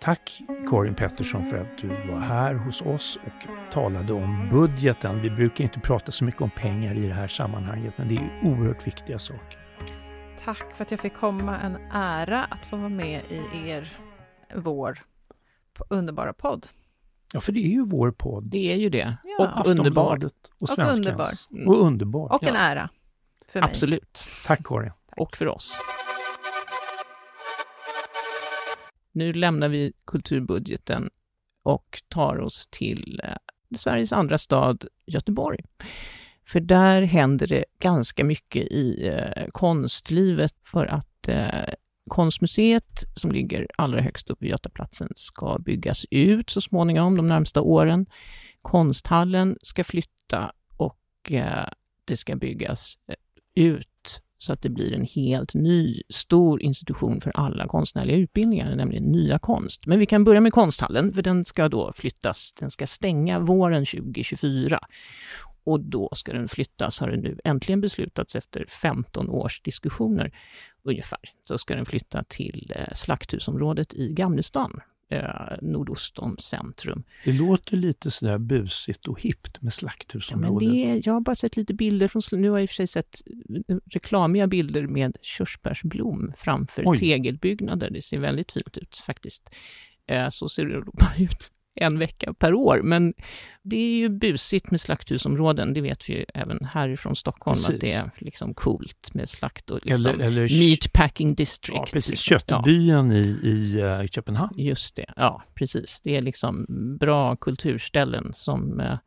Tack 0.00 0.42
Karin 0.70 0.94
Pettersson 0.94 1.44
för 1.44 1.58
att 1.58 1.78
du 1.78 1.88
var 1.88 2.20
här 2.20 2.54
hos 2.54 2.82
oss 2.82 3.18
och 3.26 3.70
talade 3.72 4.12
om 4.12 4.48
budgeten. 4.50 5.22
Vi 5.22 5.30
brukar 5.30 5.64
inte 5.64 5.80
prata 5.80 6.12
så 6.12 6.24
mycket 6.24 6.40
om 6.40 6.50
pengar 6.50 6.94
i 6.94 7.06
det 7.08 7.14
här 7.14 7.28
sammanhanget, 7.28 7.94
men 7.98 8.08
det 8.08 8.14
är 8.14 8.40
oerhört 8.44 8.86
viktiga 8.86 9.18
saker. 9.18 9.58
Tack 10.44 10.72
för 10.76 10.84
att 10.84 10.90
jag 10.90 11.00
fick 11.00 11.14
komma. 11.14 11.58
En 11.60 11.76
ära 11.92 12.44
att 12.44 12.66
få 12.70 12.76
vara 12.76 12.88
med 12.88 13.20
i 13.30 13.70
er 13.70 13.96
vår. 14.56 15.02
underbara 15.88 16.32
podd. 16.32 16.66
Ja, 17.32 17.40
för 17.40 17.52
det 17.52 17.60
är 17.60 17.68
ju 17.68 17.84
vår 17.84 18.10
podd. 18.10 18.50
Det 18.50 18.72
är 18.72 18.76
ju 18.76 18.88
det. 18.90 19.16
Ja. 19.24 19.56
och 19.60 19.66
underbar. 19.66 19.80
Aftonbladet 20.14 20.34
och 20.46 20.62
Och 20.62 20.68
Svenskans. 20.68 20.98
underbar. 20.98 21.30
Mm. 21.52 21.68
Och 21.68 21.86
underbar. 21.86 22.32
Och 22.32 22.42
en 22.44 22.54
Ja. 22.54 22.60
ära 22.60 22.88
för 23.48 23.60
mig. 23.60 23.68
Absolut. 23.70 24.24
Tack 24.46 24.60
Karin. 24.66 24.92
Och 25.16 25.36
för 25.36 25.48
oss. 25.48 25.78
Nu 29.12 29.32
lämnar 29.32 29.68
vi 29.68 29.92
kulturbudgeten 30.06 31.10
och 31.62 32.02
tar 32.08 32.40
oss 32.40 32.66
till 32.70 33.20
eh, 33.24 33.36
Sveriges 33.78 34.12
andra 34.12 34.38
stad, 34.38 34.84
Göteborg. 35.06 35.60
För 36.46 36.60
där 36.60 37.02
händer 37.02 37.46
det 37.46 37.64
ganska 37.78 38.24
mycket 38.24 38.62
i 38.66 39.08
eh, 39.08 39.46
konstlivet 39.52 40.54
för 40.64 40.86
att 40.86 41.28
eh, 41.28 41.74
Konstmuseet, 42.08 43.04
som 43.14 43.32
ligger 43.32 43.66
allra 43.76 44.00
högst 44.00 44.30
upp 44.30 44.42
i 44.42 44.48
Götaplatsen, 44.48 45.08
ska 45.14 45.58
byggas 45.58 46.06
ut 46.10 46.50
så 46.50 46.60
småningom 46.60 47.16
de 47.16 47.26
närmsta 47.26 47.60
åren. 47.60 48.06
Konsthallen 48.62 49.56
ska 49.62 49.84
flytta 49.84 50.52
och 50.76 51.32
eh, 51.32 51.68
det 52.04 52.16
ska 52.16 52.36
byggas 52.36 52.98
eh, 53.08 53.14
ut 53.54 53.88
så 54.38 54.52
att 54.52 54.62
det 54.62 54.68
blir 54.68 54.94
en 54.94 55.04
helt 55.04 55.54
ny 55.54 56.02
stor 56.08 56.62
institution 56.62 57.20
för 57.20 57.32
alla 57.34 57.68
konstnärliga 57.68 58.16
utbildningar, 58.16 58.76
nämligen 58.76 59.04
Nya 59.04 59.38
Konst. 59.38 59.86
Men 59.86 59.98
vi 59.98 60.06
kan 60.06 60.24
börja 60.24 60.40
med 60.40 60.52
konsthallen, 60.52 61.12
för 61.12 61.22
den 61.22 61.44
ska 61.44 61.68
då 61.68 61.92
flyttas. 61.96 62.52
Den 62.58 62.70
ska 62.70 62.86
stänga 62.86 63.38
våren 63.38 63.86
2024 63.86 64.80
och 65.64 65.80
då 65.80 66.08
ska 66.12 66.32
den 66.32 66.48
flyttas, 66.48 67.00
har 67.00 67.10
det 67.10 67.16
nu 67.16 67.38
äntligen 67.44 67.80
beslutats 67.80 68.36
efter 68.36 68.64
15 68.68 69.30
års 69.30 69.60
diskussioner 69.62 70.32
ungefär. 70.84 71.18
Så 71.42 71.58
ska 71.58 71.74
den 71.74 71.86
flytta 71.86 72.24
till 72.24 72.72
eh, 72.76 72.94
Slakthusområdet 72.94 73.94
i 73.94 74.12
Gamlestan, 74.12 74.80
eh, 75.10 75.24
nordost 75.62 76.18
om 76.18 76.38
centrum. 76.38 77.02
Det 77.24 77.32
låter 77.32 77.76
lite 77.76 78.10
sådär 78.10 78.38
busigt 78.38 79.06
och 79.06 79.20
hippt 79.20 79.48
med 79.48 79.58
Ja, 79.58 79.60
men 79.64 79.70
slakthusområdet. 79.72 80.68
det 80.70 81.02
jag 81.06 81.12
har 81.12 81.20
bara 81.20 81.36
sett 81.36 81.56
lite 81.56 81.74
bilder 81.74 82.08
från, 82.08 82.22
nu 82.32 82.50
har 82.50 82.58
jag 82.58 82.62
i 82.62 82.66
och 82.66 82.70
för 82.70 82.74
sig 82.74 82.86
sett 82.86 83.22
eh, 83.68 83.76
reklamiga 83.90 84.46
bilder 84.46 84.86
med 84.86 85.16
körsbärsblom 85.22 86.32
framför 86.38 86.82
Oj. 86.86 86.98
tegelbyggnader. 86.98 87.90
Det 87.90 88.02
ser 88.02 88.18
väldigt 88.18 88.52
fint 88.52 88.78
ut 88.78 88.96
faktiskt. 89.06 89.50
Så 90.30 90.48
ser 90.48 90.66
det 90.66 90.74
ut 91.24 91.52
en 91.74 91.98
vecka 91.98 92.34
per 92.34 92.54
år. 92.54 92.80
Men 92.82 93.14
det 93.62 93.76
är 93.76 93.98
ju 93.98 94.08
busigt 94.08 94.70
med 94.70 94.80
slakthusområden. 94.80 95.74
Det 95.74 95.80
vet 95.80 96.08
vi 96.08 96.12
ju 96.14 96.24
även 96.34 96.64
härifrån 96.64 97.16
Stockholm, 97.16 97.54
Precis. 97.54 97.68
att 97.74 97.80
det 97.80 97.92
är 97.92 98.10
liksom 98.18 98.54
coolt 98.54 99.14
med 99.14 99.28
slakt 99.28 99.70
och 99.70 99.80
liksom 99.86 100.10
Eller, 100.10 100.24
eller 100.24 100.58
meatpacking 100.68 101.34
district. 101.34 101.76
ja, 101.76 101.86
precis, 101.92 102.10
liksom. 102.10 102.34
Ja. 102.34 102.38
köttbyen 102.38 103.12
i, 103.12 103.38
i 103.42 103.80
eh, 103.80 104.06
Köpenhamn. 104.06 104.54
Just 104.58 104.96
det, 104.96 105.06
ja 105.16 105.42
precis. 105.54 106.00
Det 106.04 106.16
är 106.16 106.20
liksom 106.22 106.66
bra 107.00 107.36
kulturställen 107.36 108.32
som 108.34 108.80
eh, 108.80 108.98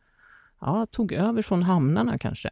ja, 0.61 0.85
tog 0.91 1.11
över 1.13 1.41
från 1.41 1.63
hamnarna 1.63 2.17
kanske. 2.17 2.49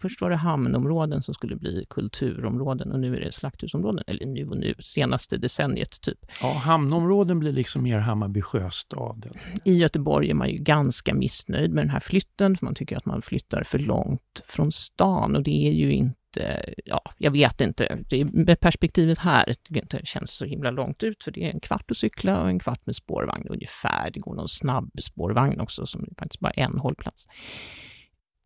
Först 0.00 0.20
var 0.20 0.30
det 0.30 0.36
hamnområden 0.36 1.22
som 1.22 1.34
skulle 1.34 1.56
bli 1.56 1.86
kulturområden 1.90 2.92
och 2.92 3.00
nu 3.00 3.16
är 3.16 3.20
det 3.20 3.32
slakthusområden. 3.32 4.04
Eller 4.06 4.26
nu 4.26 4.48
och 4.48 4.56
nu, 4.56 4.74
senaste 4.78 5.36
decenniet 5.36 6.00
typ. 6.00 6.18
Ja, 6.42 6.52
hamnområden 6.52 7.38
blir 7.38 7.52
liksom 7.52 7.82
mer 7.82 7.98
Hammarby 7.98 8.42
sjöstad. 8.42 9.28
I 9.64 9.78
Göteborg 9.78 10.30
är 10.30 10.34
man 10.34 10.50
ju 10.50 10.58
ganska 10.58 11.14
missnöjd 11.14 11.72
med 11.72 11.84
den 11.84 11.90
här 11.90 12.00
flytten, 12.00 12.56
för 12.56 12.64
man 12.66 12.74
tycker 12.74 12.96
att 12.96 13.06
man 13.06 13.22
flyttar 13.22 13.62
för 13.62 13.78
långt 13.78 14.42
från 14.46 14.72
stan 14.72 15.36
och 15.36 15.42
det 15.42 15.68
är 15.68 15.72
ju 15.72 15.92
inte, 15.92 16.74
ja, 16.84 17.02
jag 17.18 17.30
vet 17.30 17.60
inte. 17.60 17.98
Det 18.08 18.24
med 18.24 18.60
perspektivet 18.60 19.18
här 19.18 19.54
jag 19.68 19.82
inte 19.82 19.98
det 19.98 20.06
känns 20.06 20.30
så 20.30 20.44
himla 20.44 20.70
långt 20.70 21.02
ut, 21.02 21.24
för 21.24 21.30
det 21.30 21.44
är 21.44 21.50
en 21.50 21.60
kvart 21.60 21.90
att 21.90 21.96
cykla 21.96 22.42
och 22.42 22.48
en 22.48 22.58
kvart 22.58 22.86
med 22.86 22.96
spårvagn 22.96 23.48
ungefär. 23.48 24.10
Det 24.10 24.20
går 24.20 24.34
någon 24.34 24.48
snabb 24.48 24.90
spårvagn 25.02 25.60
också, 25.60 25.86
som 25.86 26.08
faktiskt 26.18 26.40
bara 26.40 26.50
en 26.50 26.78
hållplats. 26.78 27.26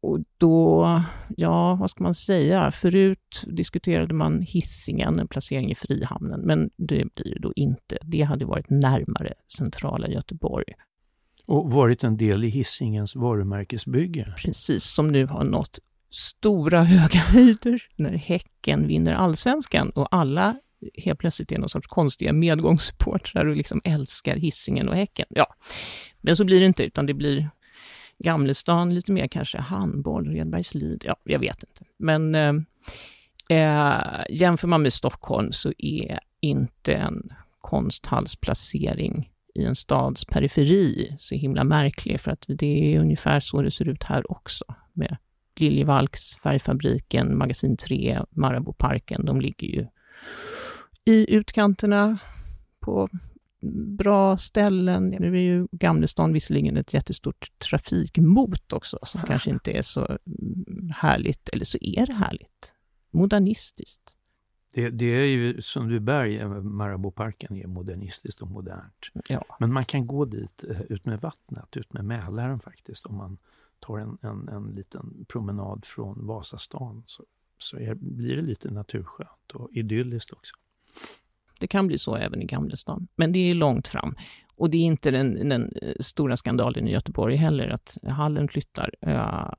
Och 0.03 0.19
då, 0.39 1.03
ja, 1.37 1.75
vad 1.75 1.91
ska 1.91 2.03
man 2.03 2.15
säga? 2.15 2.71
Förut 2.71 3.45
diskuterade 3.47 4.15
man 4.15 4.41
hissingen 4.41 5.19
en 5.19 5.29
placering 5.29 5.71
i 5.71 5.75
Frihamnen, 5.75 6.41
men 6.41 6.71
det 6.77 7.15
blir 7.15 7.35
det 7.35 7.41
då 7.41 7.53
inte. 7.57 7.99
Det 8.03 8.23
hade 8.23 8.45
varit 8.45 8.71
närmare 8.71 9.35
centrala 9.59 10.09
Göteborg. 10.09 10.75
Och 11.47 11.71
varit 11.71 12.05
en 12.05 12.17
del 12.17 12.45
i 12.45 12.49
Hisingens 12.49 13.17
varumärkesbygge. 13.17 14.35
precis 14.37 14.85
som 14.85 15.09
nu 15.09 15.27
har 15.27 15.45
nått 15.45 15.79
stora 16.11 16.83
höga 16.83 17.21
höjder 17.21 17.83
när 17.97 18.13
Häcken 18.13 18.87
vinner 18.87 19.15
allsvenskan 19.15 19.91
och 19.91 20.09
alla 20.11 20.57
helt 20.95 21.19
plötsligt 21.19 21.53
är 21.53 21.59
någon 21.59 21.69
sorts 21.69 21.89
konstiga 21.89 22.33
medgångssupportrar 22.33 23.47
och 23.47 23.57
liksom 23.57 23.81
älskar 23.85 24.37
hissingen 24.37 24.89
och 24.89 24.97
Häcken. 24.97 25.27
Ja, 25.29 25.47
men 26.21 26.37
så 26.37 26.45
blir 26.45 26.61
det 26.61 26.67
inte, 26.67 26.85
utan 26.85 27.07
det 27.07 27.15
blir 27.15 27.51
Gamlestan, 28.23 28.95
lite 28.95 29.13
mer 29.13 29.27
kanske 29.27 29.59
handboll, 29.59 30.29
Redbergslid, 30.29 31.05
ja, 31.07 31.17
jag 31.25 31.39
vet 31.39 31.63
inte. 31.63 31.85
Men 31.97 32.35
eh, 32.35 32.55
eh, 33.49 34.25
jämför 34.31 34.69
man 34.69 34.83
med 34.83 34.93
Stockholm 34.93 35.53
så 35.53 35.73
är 35.79 36.21
inte 36.41 36.95
en 36.95 37.33
konsthallsplacering 37.61 39.31
i 39.55 39.65
en 39.65 39.75
stads 39.75 40.25
periferi 40.25 41.15
så 41.19 41.35
himla 41.35 41.65
märklig, 41.65 42.21
för 42.21 42.31
att 42.31 42.45
det 42.49 42.95
är 42.95 43.01
ungefär 43.01 43.41
så 43.41 43.63
det 43.63 43.71
ser 43.71 43.89
ut 43.89 44.05
här 44.05 44.33
också, 44.33 44.65
med 44.93 45.17
Liljevalchs, 45.57 46.37
Färgfabriken, 46.43 47.39
Magasin 47.39 47.77
3, 47.77 48.21
Marabouparken, 48.31 49.25
de 49.25 49.41
ligger 49.41 49.69
ju 49.69 49.87
i 51.05 51.35
utkanterna 51.35 52.19
på 52.81 53.09
bra 53.97 54.37
ställen. 54.37 55.09
Nu 55.09 55.37
är 55.37 55.41
ju 55.41 55.69
Gamlestan 55.73 56.33
visserligen 56.33 56.77
ett 56.77 56.95
jättestort 56.95 57.53
trafikmot 57.59 58.73
också, 58.73 58.99
som 59.03 59.21
kanske 59.21 59.51
inte 59.51 59.73
är 59.73 59.83
så 59.83 60.07
mm, 60.07 60.93
härligt, 60.97 61.49
eller 61.49 61.65
så 61.65 61.79
är 61.81 62.07
det 62.07 62.13
härligt. 62.13 62.73
Modernistiskt. 63.11 64.17
Det, 64.75 64.91
det 64.91 65.05
är 65.05 65.25
ju 65.25 65.63
Sundbyberg, 65.63 66.39
eh, 66.39 66.49
Marabouparken, 66.49 67.57
är 67.57 67.67
modernistiskt 67.67 68.43
och 68.43 68.49
modernt. 68.49 69.11
Ja. 69.29 69.57
Men 69.61 69.73
man 69.73 69.85
kan 69.85 70.07
gå 70.07 70.25
dit 70.25 70.65
eh, 70.69 70.81
ut 70.81 71.07
med 71.07 71.21
vattnet, 71.21 71.77
ut 71.77 71.93
med 71.93 72.05
Mälaren 72.05 72.61
faktiskt, 72.61 73.07
om 73.07 73.17
man 73.17 73.39
tar 73.81 73.99
en, 73.99 74.19
en, 74.23 74.49
en 74.49 74.75
liten 74.75 75.25
promenad 75.29 75.85
från 75.85 76.27
Vasastan 76.27 77.03
så, 77.07 77.25
så 77.59 77.79
är, 77.79 77.95
blir 77.95 78.37
det 78.37 78.43
lite 78.43 78.71
naturskönt 78.71 79.51
och 79.55 79.71
idylliskt 79.73 80.33
också. 80.33 80.55
Det 81.63 81.69
kan 81.69 81.87
bli 81.87 81.99
så 81.99 82.17
även 82.17 82.43
i 82.43 82.45
Gamlestan, 82.45 83.09
men 83.17 83.33
det 83.33 83.51
är 83.51 83.55
långt 83.55 83.89
fram. 83.89 84.17
Och 84.57 84.71
det 84.71 84.77
är 84.77 84.85
inte 84.85 85.11
den, 85.11 85.49
den 85.49 85.73
eh, 85.83 85.95
stora 86.01 86.37
skandalen 86.37 86.89
i 86.89 86.91
Göteborg 86.91 87.37
heller, 87.37 87.69
att 87.69 87.99
hallen 88.09 88.49
flyttar. 88.49 88.91
Uh, 89.07 89.51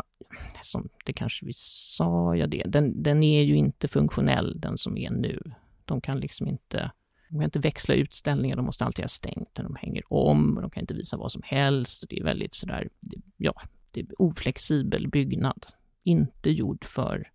som 0.61 0.89
det 1.05 1.13
kanske 1.13 1.45
vi 1.45 1.53
sa, 1.55 2.35
ja 2.35 2.47
det. 2.47 2.63
Den, 2.67 3.03
den 3.03 3.23
är 3.23 3.41
ju 3.41 3.55
inte 3.55 3.87
funktionell, 3.87 4.59
den 4.59 4.77
som 4.77 4.97
är 4.97 5.11
nu. 5.11 5.41
De 5.85 6.01
kan 6.01 6.19
liksom 6.19 6.47
inte, 6.47 6.91
de 7.29 7.35
kan 7.35 7.43
inte 7.43 7.59
växla 7.59 7.95
utställningar, 7.95 8.55
de 8.55 8.65
måste 8.65 8.85
alltid 8.85 9.03
ha 9.03 9.09
stängt 9.09 9.57
när 9.57 9.63
de 9.63 9.75
hänger 9.75 10.13
om, 10.13 10.55
och 10.55 10.61
de 10.61 10.69
kan 10.71 10.81
inte 10.81 10.93
visa 10.93 11.17
vad 11.17 11.31
som 11.31 11.41
helst. 11.45 12.05
Det 12.09 12.19
är 12.19 12.23
väldigt 12.23 12.53
sådär, 12.53 12.89
det, 12.99 13.17
ja, 13.37 13.61
det 13.93 13.99
är 13.99 14.21
oflexibel 14.21 15.07
byggnad. 15.07 15.65
Inte 16.03 16.49
gjord 16.49 16.85
för 16.85 17.31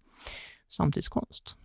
samtidskonst. 0.69 1.57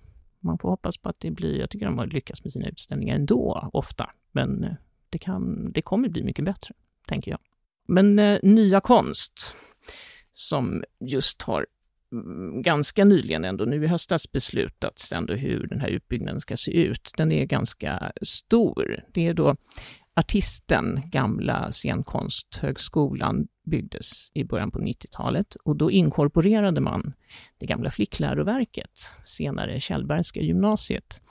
Man 0.43 0.57
får 0.57 0.69
hoppas 0.69 0.97
på 0.97 1.09
att 1.09 1.19
det 1.19 1.31
blir, 1.31 1.59
jag 1.59 1.69
tycker 1.69 1.85
de 1.85 1.97
har 1.97 2.07
lyckats 2.07 2.43
med 2.43 2.53
sina 2.53 2.67
utställningar 2.67 3.15
ändå, 3.15 3.69
ofta, 3.73 4.09
men 4.31 4.63
eh, 4.63 4.73
det, 5.09 5.17
kan, 5.17 5.71
det 5.71 5.81
kommer 5.81 6.09
bli 6.09 6.23
mycket 6.23 6.45
bättre, 6.45 6.73
tänker 7.07 7.31
jag. 7.31 7.39
Men 7.87 8.19
eh, 8.19 8.39
nya 8.43 8.81
konst, 8.81 9.55
som 10.33 10.83
just 10.99 11.41
har 11.41 11.65
mm, 12.11 12.61
ganska 12.61 13.05
nyligen 13.05 13.45
ändå, 13.45 13.65
nu 13.65 13.83
i 13.83 13.87
höstas 13.87 14.31
beslutats 14.31 15.11
ändå 15.11 15.33
hur 15.33 15.67
den 15.67 15.79
här 15.79 15.89
utbyggnaden 15.89 16.39
ska 16.39 16.57
se 16.57 16.71
ut. 16.71 17.11
Den 17.17 17.31
är 17.31 17.45
ganska 17.45 18.11
stor. 18.21 19.03
Det 19.13 19.27
är 19.27 19.33
då 19.33 19.55
artisten, 20.15 21.01
gamla 21.05 21.71
scenkonsthögskolan, 21.71 23.47
byggdes 23.63 24.31
i 24.33 24.43
början 24.43 24.71
på 24.71 24.79
90-talet 24.79 25.55
och 25.55 25.75
då 25.75 25.91
inkorporerade 25.91 26.81
man 26.81 27.13
det 27.57 27.65
gamla 27.65 27.91
flickläroverket, 27.91 28.99
senare 29.25 29.79
Källbergska 29.79 30.41
gymnasiet, 30.41 31.21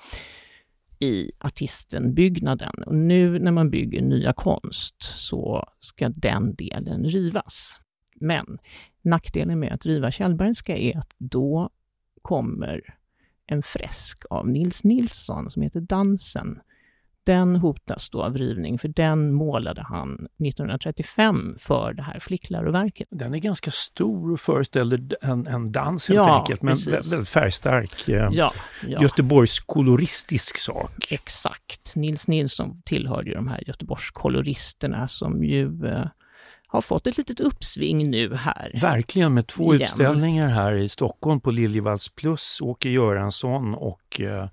i 0.98 1.32
artistenbyggnaden. 1.38 2.82
Och 2.86 2.94
nu 2.94 3.38
när 3.38 3.52
man 3.52 3.70
bygger 3.70 4.02
nya 4.02 4.32
konst 4.32 4.96
så 4.98 5.68
ska 5.80 6.08
den 6.08 6.54
delen 6.54 7.04
rivas. 7.04 7.80
Men 8.14 8.58
nackdelen 9.02 9.60
med 9.60 9.72
att 9.72 9.86
riva 9.86 10.10
Källbergska 10.10 10.76
är 10.76 10.98
att 10.98 11.10
då 11.18 11.70
kommer 12.22 12.96
en 13.46 13.62
fresk 13.62 14.24
av 14.30 14.48
Nils 14.48 14.84
Nilsson 14.84 15.50
som 15.50 15.62
heter 15.62 15.80
Dansen 15.80 16.60
den 17.24 17.56
hotas 17.56 18.10
då 18.10 18.22
av 18.22 18.38
rivning, 18.38 18.78
för 18.78 18.88
den 18.88 19.32
målade 19.32 19.82
han 19.82 20.12
1935 20.44 21.56
för 21.58 21.92
det 21.92 22.02
här 22.02 22.18
flickläroverket. 22.18 23.08
Den 23.10 23.34
är 23.34 23.38
ganska 23.38 23.70
stor 23.70 24.32
och 24.32 24.40
föreställer 24.40 25.16
en, 25.20 25.46
en 25.46 25.72
dans 25.72 26.08
helt 26.08 26.16
Ja, 26.16 26.38
enkelt, 26.40 26.62
men 26.62 26.76
väldigt 26.90 27.28
färgstark. 27.28 28.08
Eh, 28.08 28.28
Ja, 28.32 28.52
ja. 28.88 29.02
Göteborgs 29.02 29.60
koloristisk 29.60 30.58
sak. 30.58 30.92
Exakt. 31.10 31.96
Nils 31.96 32.28
Nilsson 32.28 32.82
tillhörde 32.84 33.28
ju 33.28 33.34
de 33.34 33.48
här 33.48 33.62
Göteborgskoloristerna 33.66 35.08
som 35.08 35.44
ju 35.44 35.86
eh, 35.86 36.06
har 36.66 36.80
fått 36.80 37.06
ett 37.06 37.18
litet 37.18 37.40
uppsving 37.40 38.10
nu 38.10 38.34
här. 38.34 38.78
Verkligen 38.80 39.34
med 39.34 39.46
två 39.46 39.74
Igen. 39.74 39.82
utställningar 39.82 40.48
här 40.48 40.72
i 40.72 40.88
Stockholm 40.88 41.40
på 41.40 41.50
Liljevalchs 41.50 42.08
plus, 42.08 42.60
Åke 42.60 42.88
Göransson 42.88 43.74
och 43.74 44.20
eh, 44.20 44.48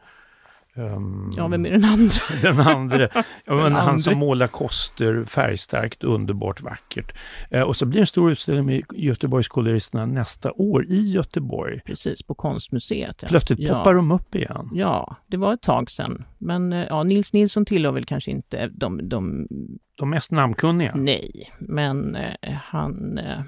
ehm, 0.79 1.29
Ja, 1.37 1.47
vem 1.47 1.65
är 1.65 1.69
den 1.71 1.85
andra? 1.85 2.15
den 2.41 2.59
andra. 2.59 3.09
Ja, 3.45 3.55
Den 3.55 3.73
han 3.73 3.99
som 3.99 4.17
målar 4.17 4.47
koster 4.47 5.25
färgstarkt, 5.25 6.03
underbart 6.03 6.61
vackert. 6.61 7.11
Eh, 7.51 7.61
och 7.61 7.75
så 7.75 7.85
blir 7.85 7.99
det 7.99 8.03
en 8.03 8.07
stor 8.07 8.31
utställning 8.31 8.65
med 8.65 8.83
Göteborgskoloristerna 8.93 10.05
nästa 10.05 10.51
år 10.51 10.85
i 10.85 11.11
Göteborg. 11.11 11.81
Precis, 11.85 12.23
på 12.23 12.35
Konstmuseet. 12.35 13.19
Ja. 13.21 13.27
Plötsligt 13.27 13.59
ja. 13.59 13.73
poppar 13.73 13.93
de 13.93 14.11
upp 14.11 14.35
igen. 14.35 14.69
Ja, 14.73 15.15
det 15.27 15.37
var 15.37 15.53
ett 15.53 15.61
tag 15.61 15.91
sedan. 15.91 16.25
Men 16.37 16.73
eh, 16.73 16.85
ja, 16.89 17.03
Nils 17.03 17.33
Nilsson 17.33 17.65
tillhör 17.65 17.91
väl 17.91 18.05
kanske 18.05 18.31
inte 18.31 18.67
de, 18.67 19.09
de 19.09 19.47
De 19.95 20.09
mest 20.09 20.31
namnkunniga. 20.31 20.95
nej, 20.95 21.51
men 21.59 22.15
eh, 22.15 22.53
han 22.63 23.17
eh, 23.17 23.39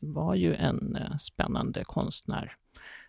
var 0.00 0.34
ju 0.34 0.54
en 0.54 0.96
eh, 0.96 1.16
spännande 1.16 1.84
konstnär 1.84 2.52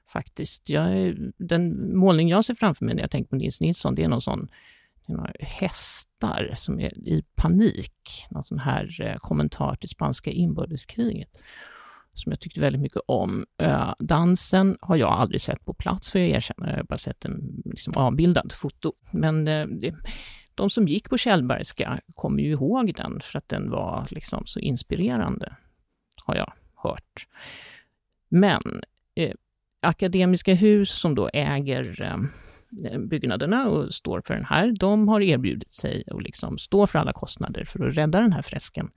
faktiskt. 0.07 0.69
Jag, 0.69 1.15
den 1.37 1.95
målning 1.97 2.29
jag 2.29 2.45
ser 2.45 2.55
framför 2.55 2.85
mig 2.85 2.95
när 2.95 3.01
jag 3.01 3.11
tänker 3.11 3.29
på 3.29 3.35
Nils 3.35 3.61
Nilsson, 3.61 3.95
det 3.95 4.03
är 4.03 4.07
någon 4.07 4.21
sån 4.21 4.49
det 5.05 5.13
är 5.13 5.17
några 5.17 5.33
hästar 5.39 6.53
som 6.55 6.79
är 6.79 6.97
i 6.97 7.23
panik. 7.35 8.25
Någon 8.29 8.43
sån 8.43 8.59
här 8.59 9.01
eh, 9.01 9.15
kommentar 9.17 9.75
till 9.75 9.89
spanska 9.89 10.31
inbördeskriget 10.31 11.29
som 12.13 12.31
jag 12.31 12.39
tyckte 12.39 12.61
väldigt 12.61 12.81
mycket 12.81 13.01
om. 13.05 13.45
Eh, 13.57 13.93
dansen 13.99 14.77
har 14.81 14.95
jag 14.95 15.11
aldrig 15.11 15.41
sett 15.41 15.65
på 15.65 15.73
plats, 15.73 16.09
för 16.09 16.19
jag 16.19 16.29
erkänner. 16.29 16.69
Jag 16.69 16.77
har 16.77 16.83
bara 16.83 16.97
sett 16.97 17.25
en 17.25 17.61
liksom, 17.65 17.93
avbildad 17.95 18.51
foto. 18.51 18.93
Men 19.11 19.47
eh, 19.47 19.67
det, 19.67 19.95
de 20.55 20.69
som 20.69 20.87
gick 20.87 21.09
på 21.09 21.17
Källbergska 21.17 22.01
kommer 22.15 22.43
ju 22.43 22.51
ihåg 22.51 22.95
den, 22.95 23.21
för 23.21 23.37
att 23.37 23.49
den 23.49 23.69
var 23.69 24.07
liksom 24.11 24.45
så 24.45 24.59
inspirerande, 24.59 25.55
har 26.25 26.35
jag 26.35 26.53
hört. 26.75 27.27
Men 28.29 28.81
eh, 29.15 29.33
Akademiska 29.81 30.53
Hus, 30.53 30.91
som 30.91 31.15
då 31.15 31.29
äger 31.33 32.03
eh, 32.03 32.99
byggnaderna 32.99 33.69
och 33.69 33.93
står 33.93 34.21
för 34.25 34.33
den 34.33 34.45
här, 34.45 34.73
de 34.79 35.07
har 35.07 35.21
erbjudit 35.21 35.73
sig 35.73 36.03
att 36.07 36.23
liksom 36.23 36.57
stå 36.57 36.87
för 36.87 36.99
alla 36.99 37.13
kostnader 37.13 37.65
för 37.65 37.87
att 37.87 37.97
rädda 37.97 38.21
den 38.21 38.33
här 38.33 38.41
fresken. 38.41 38.89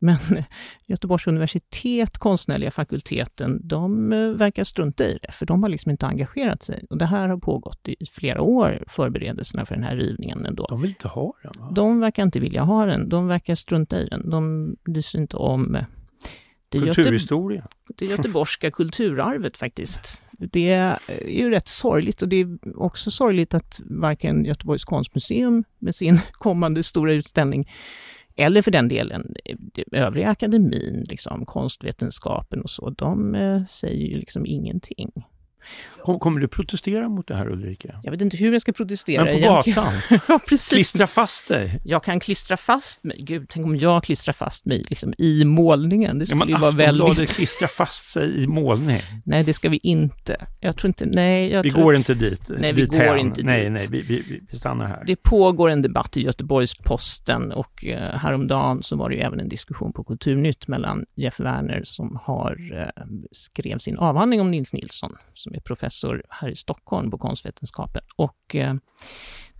Men 0.00 0.18
Göteborgs 0.86 1.26
universitet, 1.26 2.18
konstnärliga 2.18 2.70
fakulteten, 2.70 3.60
de 3.64 4.12
eh, 4.12 4.28
verkar 4.30 4.64
strunta 4.64 5.04
i 5.04 5.18
det, 5.22 5.32
för 5.32 5.46
de 5.46 5.62
har 5.62 5.70
liksom 5.70 5.90
inte 5.90 6.06
engagerat 6.06 6.62
sig. 6.62 6.84
Och 6.90 6.98
det 6.98 7.06
här 7.06 7.28
har 7.28 7.36
pågått 7.36 7.88
i 7.88 8.06
flera 8.12 8.42
år, 8.42 8.84
förberedelserna 8.86 9.66
för 9.66 9.74
den 9.74 9.84
här 9.84 9.96
rivningen 9.96 10.46
ändå. 10.46 10.66
De 10.66 10.80
vill 10.82 10.90
inte 10.90 11.08
ha 11.08 11.32
den. 11.42 11.52
Va? 11.58 11.70
De 11.74 12.00
verkar 12.00 12.22
inte 12.22 12.40
vilja 12.40 12.62
ha 12.62 12.86
den, 12.86 13.08
de 13.08 13.26
verkar 13.26 13.54
strunta 13.54 14.00
i 14.00 14.06
den. 14.06 14.30
De 14.30 14.76
bryr 14.84 15.02
sig 15.02 15.20
inte 15.20 15.36
om 15.36 15.76
det, 16.70 16.78
Göte, 16.78 16.94
Kulturhistoria. 16.94 17.68
det 17.88 18.06
göteborgska 18.06 18.70
kulturarvet 18.70 19.56
faktiskt. 19.56 20.22
Det 20.32 20.68
är 20.70 20.98
ju 21.28 21.50
rätt 21.50 21.68
sorgligt 21.68 22.22
och 22.22 22.28
det 22.28 22.36
är 22.36 22.58
också 22.76 23.10
sorgligt 23.10 23.54
att 23.54 23.80
varken 23.84 24.44
Göteborgs 24.44 24.84
konstmuseum 24.84 25.64
med 25.78 25.94
sin 25.94 26.18
kommande 26.32 26.82
stora 26.82 27.12
utställning 27.12 27.70
eller 28.36 28.62
för 28.62 28.70
den 28.70 28.88
delen 28.88 29.34
övriga 29.92 30.30
akademin, 30.30 31.06
liksom 31.08 31.46
konstvetenskapen 31.46 32.60
och 32.60 32.70
så, 32.70 32.90
de 32.90 33.34
eh, 33.34 33.64
säger 33.64 34.06
ju 34.06 34.16
liksom 34.16 34.46
ingenting. 34.46 35.12
Kom, 36.02 36.18
kommer 36.18 36.40
du 36.40 36.48
protestera 36.48 37.08
mot 37.08 37.28
det 37.28 37.36
här 37.36 37.48
Ulrika? 37.48 38.00
Jag 38.02 38.10
vet 38.10 38.20
inte 38.20 38.36
hur 38.36 38.52
jag 38.52 38.60
ska 38.60 38.72
protestera 38.72 39.24
Men 39.24 39.34
på 39.34 39.48
gatan? 39.48 39.92
ja, 40.28 40.40
precis. 40.48 40.68
Klistra 40.68 41.06
fast 41.06 41.48
dig! 41.48 41.80
Jag 41.84 42.04
kan 42.04 42.20
klistra 42.20 42.56
fast 42.56 43.04
mig. 43.04 43.16
Gud, 43.22 43.46
tänk 43.48 43.66
om 43.66 43.76
jag 43.76 44.04
klistrar 44.04 44.32
fast 44.32 44.64
mig 44.64 44.84
liksom, 44.88 45.14
i 45.18 45.44
målningen. 45.44 46.18
Det 46.18 46.22
Ja, 46.22 46.26
skulle 46.26 46.38
men 46.38 46.48
ju 46.48 46.54
vara 46.56 46.70
väldigt... 46.70 47.30
klistrar 47.32 47.68
fast 47.68 48.08
sig 48.10 48.42
i 48.42 48.46
målning. 48.46 49.02
Nej, 49.24 49.44
det 49.44 49.54
ska 49.54 49.68
vi 49.68 49.76
inte. 49.82 50.46
Jag 50.60 50.76
tror 50.76 50.88
inte... 50.88 51.06
Nej, 51.06 51.50
jag 51.50 51.62
Vi 51.62 51.70
tror... 51.70 51.82
går 51.82 51.96
inte 51.96 52.14
dit. 52.14 52.50
Nej, 52.58 52.72
vi 52.72 52.80
dit 52.80 52.90
går 52.90 52.98
hän. 52.98 53.18
inte 53.18 53.42
nej, 53.42 53.62
dit. 53.62 53.72
Nej, 53.72 53.86
vi, 53.90 54.02
vi, 54.02 54.40
vi 54.50 54.58
stannar 54.58 54.86
här. 54.86 55.04
Det 55.06 55.16
pågår 55.16 55.70
en 55.70 55.82
debatt 55.82 56.16
i 56.16 56.22
Göteborgs-Posten 56.22 57.52
och 57.52 57.84
eh, 57.84 58.18
häromdagen 58.18 58.82
så 58.82 58.96
var 58.96 59.08
det 59.08 59.14
ju 59.14 59.20
även 59.20 59.40
en 59.40 59.48
diskussion 59.48 59.92
på 59.92 60.04
Kulturnytt 60.04 60.68
mellan 60.68 61.04
Jeff 61.16 61.40
Werner 61.40 61.80
som 61.84 62.18
har 62.22 62.56
eh, 62.72 63.04
skrev 63.32 63.78
sin 63.78 63.98
avhandling 63.98 64.40
om 64.40 64.50
Nils 64.50 64.72
Nilsson, 64.72 65.16
som 65.50 65.56
är 65.56 65.60
professor 65.60 66.22
här 66.28 66.48
i 66.48 66.56
Stockholm 66.56 67.10
på 67.10 67.18
konstvetenskapen, 67.18 68.02
och 68.16 68.54
eh, 68.54 68.74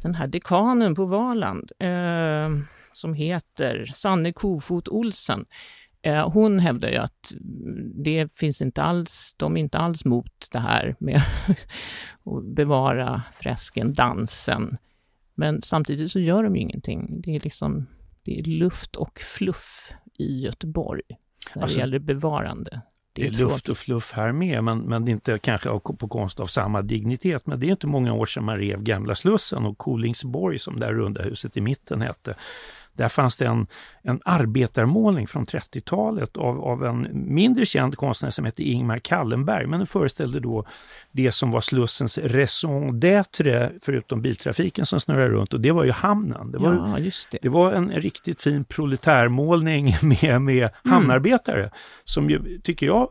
den 0.03 0.15
här 0.15 0.27
dekanen 0.27 0.95
på 0.95 1.05
Valand 1.05 1.73
eh, 1.79 2.51
som 2.93 3.15
heter 3.15 3.87
Sanne 3.93 4.33
Kofot 4.33 4.89
Olsen. 4.89 5.47
Eh, 6.03 6.31
hon 6.31 6.59
hävdar 6.59 6.89
ju 6.89 6.97
att 6.97 7.33
det 8.05 8.39
finns 8.39 8.63
inte 8.63 8.83
alls, 8.83 9.35
de 9.39 9.57
är 9.57 9.61
inte 9.61 9.79
alls 9.79 10.05
mot 10.05 10.49
det 10.51 10.59
här 10.59 10.97
med 10.99 11.23
att 12.25 12.45
bevara 12.45 13.23
fresken, 13.35 13.95
dansen. 13.95 14.77
Men 15.35 15.63
samtidigt 15.63 16.13
så 16.13 16.21
gör 16.21 16.43
de 16.43 16.57
ju 16.57 16.63
ingenting. 16.63 17.21
Det 17.21 17.37
är 17.37 17.41
liksom, 17.41 17.87
det 18.23 18.39
är 18.39 18.45
luft 18.45 18.97
och 18.97 19.21
fluff 19.21 19.93
i 20.19 20.41
Göteborg 20.45 21.03
när 21.55 21.63
Alltså, 21.63 21.77
det 21.77 21.81
gäller 21.81 21.99
bevarande. 21.99 22.81
Det 23.13 23.27
är 23.27 23.31
luft 23.31 23.69
och 23.69 23.79
fluff 23.79 24.13
här 24.13 24.33
med, 24.33 24.65
men, 24.65 24.79
men 24.79 25.09
inte 25.09 25.39
kanske 25.39 25.69
på 25.69 26.09
konst 26.09 26.41
av 26.41 26.47
samma 26.47 26.83
dignitet. 26.83 27.47
Men 27.47 27.61
det 27.61 27.67
är 27.67 27.71
inte 27.71 27.87
många 27.87 28.13
år 28.13 28.27
sedan 28.27 28.45
man 28.45 28.59
rev 28.59 28.83
Gamla 28.83 29.15
Slussen 29.15 29.67
och 29.67 29.79
Kolingsborg, 29.79 30.59
som 30.59 30.81
det 30.81 30.87
här 30.87 30.93
runda 30.93 31.23
huset 31.23 31.57
i 31.57 31.61
mitten 31.61 32.01
hette. 32.01 32.35
Där 33.01 33.09
fanns 33.09 33.37
det 33.37 33.47
en, 33.47 33.67
en 34.03 34.21
arbetarmålning 34.25 35.27
från 35.27 35.47
30-talet 35.47 36.37
av, 36.37 36.61
av 36.61 36.85
en 36.85 37.09
mindre 37.13 37.67
känd 37.67 37.97
konstnär 37.97 38.31
som 38.31 38.45
hette 38.45 38.63
Ingmar 38.63 38.99
Kallenberg, 38.99 39.67
men 39.67 39.81
den 39.81 39.87
föreställde 39.87 40.41
då 40.41 40.65
det 41.13 41.33
som 41.33 41.51
var 41.51 41.61
Slussens 41.61 42.19
raison 42.19 43.01
d'être, 43.01 43.71
förutom 43.83 44.23
biltrafiken 44.23 44.87
som 44.87 45.01
snurrar 45.01 45.29
runt, 45.29 45.55
och 45.55 45.61
det 45.61 45.73
var 45.73 45.85
ju 45.85 45.93
hamnen. 45.93 46.53
Det 46.53 46.59
var, 46.59 46.73
Ja, 46.73 47.11
det. 47.31 47.39
det 47.43 47.49
var 47.49 47.73
en 47.73 47.91
riktigt 47.91 48.43
fin 48.43 48.65
proletärmålning 48.65 49.95
med, 50.03 50.43
med 50.43 50.69
hamnarbetare 50.85 51.71
som 52.05 52.31
ju, 52.31 52.59
tycker 52.59 52.87
jag, 52.87 53.11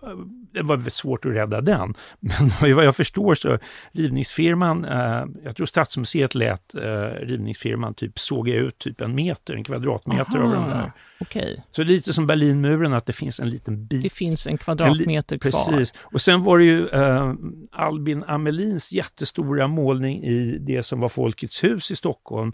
det 0.54 0.62
var 0.62 0.89
svårt 0.89 1.25
att 1.25 1.32
rädda 1.32 1.62
den. 1.62 1.93
Men 2.19 2.49
vad 2.75 2.86
jag 2.86 2.95
förstår 2.95 3.36
så 3.36 3.58
rivningsfirman, 3.91 4.86
eh, 4.86 5.25
jag 5.43 5.56
tror 5.56 5.65
Stadsmuseet 5.65 6.36
lät 6.36 6.75
eh, 6.75 6.82
rivningsfirman 7.21 7.93
typ 7.93 8.19
såga 8.19 8.56
ut 8.56 8.78
typ 8.78 9.02
en 9.02 9.15
meter, 9.15 9.54
en 9.54 9.63
kvadratmeter 9.79 10.39
av 10.39 10.51
den 10.51 10.63
Aha, 10.63 10.69
där. 10.69 10.91
Okej, 11.21 11.63
Så 11.71 11.83
lite 11.83 12.13
som 12.13 12.27
Berlinmuren, 12.27 12.93
att 12.93 13.05
det 13.05 13.13
finns 13.13 13.39
en 13.39 13.49
liten 13.49 13.85
bit. 13.85 14.03
det 14.03 14.13
finns 14.13 14.47
en 14.47 14.57
kvadratmeter 14.57 15.37
kvar. 15.37 15.51
Precis. 15.51 15.93
Och 16.01 16.21
sen 16.21 16.43
var 16.43 16.57
det 16.57 16.63
ju 16.63 16.87
eh, 16.87 17.33
Albin 17.71 18.23
Amelins 18.27 18.91
jättestora 18.91 19.67
målning 19.67 20.23
i 20.23 20.57
det 20.57 20.83
som 20.83 20.99
var 20.99 21.09
Folkets 21.09 21.63
hus 21.63 21.91
i 21.91 21.95
Stockholm. 21.95 22.51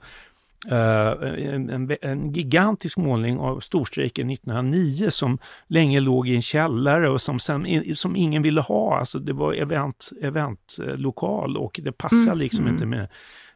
En, 0.67 1.69
en, 1.69 1.97
en 2.01 2.33
gigantisk 2.33 2.97
målning 2.97 3.39
av 3.39 3.59
storstrejken 3.59 4.29
1909 4.29 5.09
som 5.09 5.37
länge 5.67 5.99
låg 5.99 6.29
i 6.29 6.35
en 6.35 6.41
källare 6.41 7.09
och 7.09 7.21
som, 7.21 7.39
sen, 7.39 7.95
som 7.95 8.15
ingen 8.15 8.41
ville 8.41 8.61
ha. 8.61 8.99
Alltså 8.99 9.19
det 9.19 9.33
var 9.33 9.53
event, 9.53 10.09
eventlokal 10.21 11.57
och 11.57 11.79
det 11.83 11.91
passade 11.91 12.31
Mm, 12.31 12.39
liksom 12.39 12.63
mm. 12.63 12.73
inte 12.73 12.85
med 12.85 13.07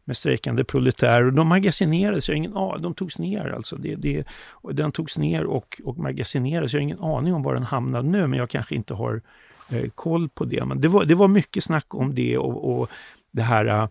med 0.09 0.17
strejkande 0.17 0.63
proletärer. 0.63 1.25
Och 1.25 1.33
de 1.33 1.47
magasinerades, 1.47 2.27
jag 2.27 2.35
har 2.35 2.37
ingen 2.37 2.57
aning, 2.57 2.81
de 2.81 2.93
togs 2.93 3.17
ner 3.17 3.53
alltså. 3.55 3.75
Det, 3.75 3.95
det, 3.95 4.23
den 4.71 4.91
togs 4.91 5.17
ner 5.17 5.45
och, 5.45 5.81
och 5.83 5.97
magasinerades. 5.97 6.73
Jag 6.73 6.79
har 6.79 6.83
ingen 6.83 6.99
aning 6.99 7.33
om 7.33 7.43
var 7.43 7.53
den 7.53 7.63
hamnade 7.63 8.09
nu, 8.09 8.27
men 8.27 8.39
jag 8.39 8.49
kanske 8.49 8.75
inte 8.75 8.93
har 8.93 9.21
eh, 9.69 9.89
koll 9.95 10.29
på 10.29 10.45
det. 10.45 10.65
Men 10.65 10.81
det 10.81 10.87
var, 10.87 11.05
det 11.05 11.15
var 11.15 11.27
mycket 11.27 11.63
snack 11.63 11.95
om 11.95 12.15
det 12.15 12.37
och, 12.37 12.81
och 12.81 12.89
det 13.31 13.41
här 13.41 13.89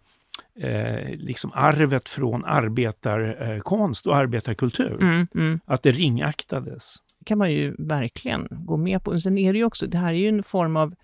eh, 0.60 1.10
liksom 1.12 1.50
arvet 1.54 2.08
från 2.08 2.44
arbetarkonst 2.44 4.06
och 4.06 4.16
arbetarkultur. 4.16 4.98
Mm, 5.00 5.26
mm. 5.34 5.60
Att 5.64 5.82
det 5.82 5.92
ringaktades. 5.92 6.96
kan 7.24 7.38
man 7.38 7.52
ju 7.52 7.74
verkligen 7.78 8.48
gå 8.50 8.76
med 8.76 9.04
på. 9.04 9.20
Sen 9.20 9.38
är 9.38 9.52
det 9.52 9.58
ju 9.58 9.64
också, 9.64 9.86
det 9.86 9.98
här 9.98 10.12
är 10.12 10.18
ju 10.18 10.28
en 10.28 10.42
form 10.42 10.76
av 10.76 10.94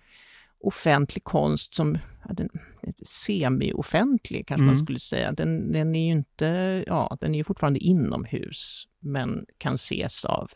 offentlig 0.59 1.23
konst 1.23 1.75
som, 1.75 1.97
ja, 2.27 2.35
semi-offentlig 3.05 4.47
kanske 4.47 4.63
man 4.63 4.73
Mm. 4.73 4.85
skulle 4.85 4.99
säga. 4.99 5.31
Den, 5.31 5.71
den 5.71 5.95
är 5.95 6.05
ju 6.05 6.11
inte, 6.11 6.83
ja, 6.87 7.17
den 7.21 7.33
är 7.35 7.37
ju 7.37 7.43
fortfarande 7.43 7.79
inomhus, 7.79 8.87
men 8.99 9.45
kan 9.57 9.73
ses 9.73 10.25
av 10.25 10.51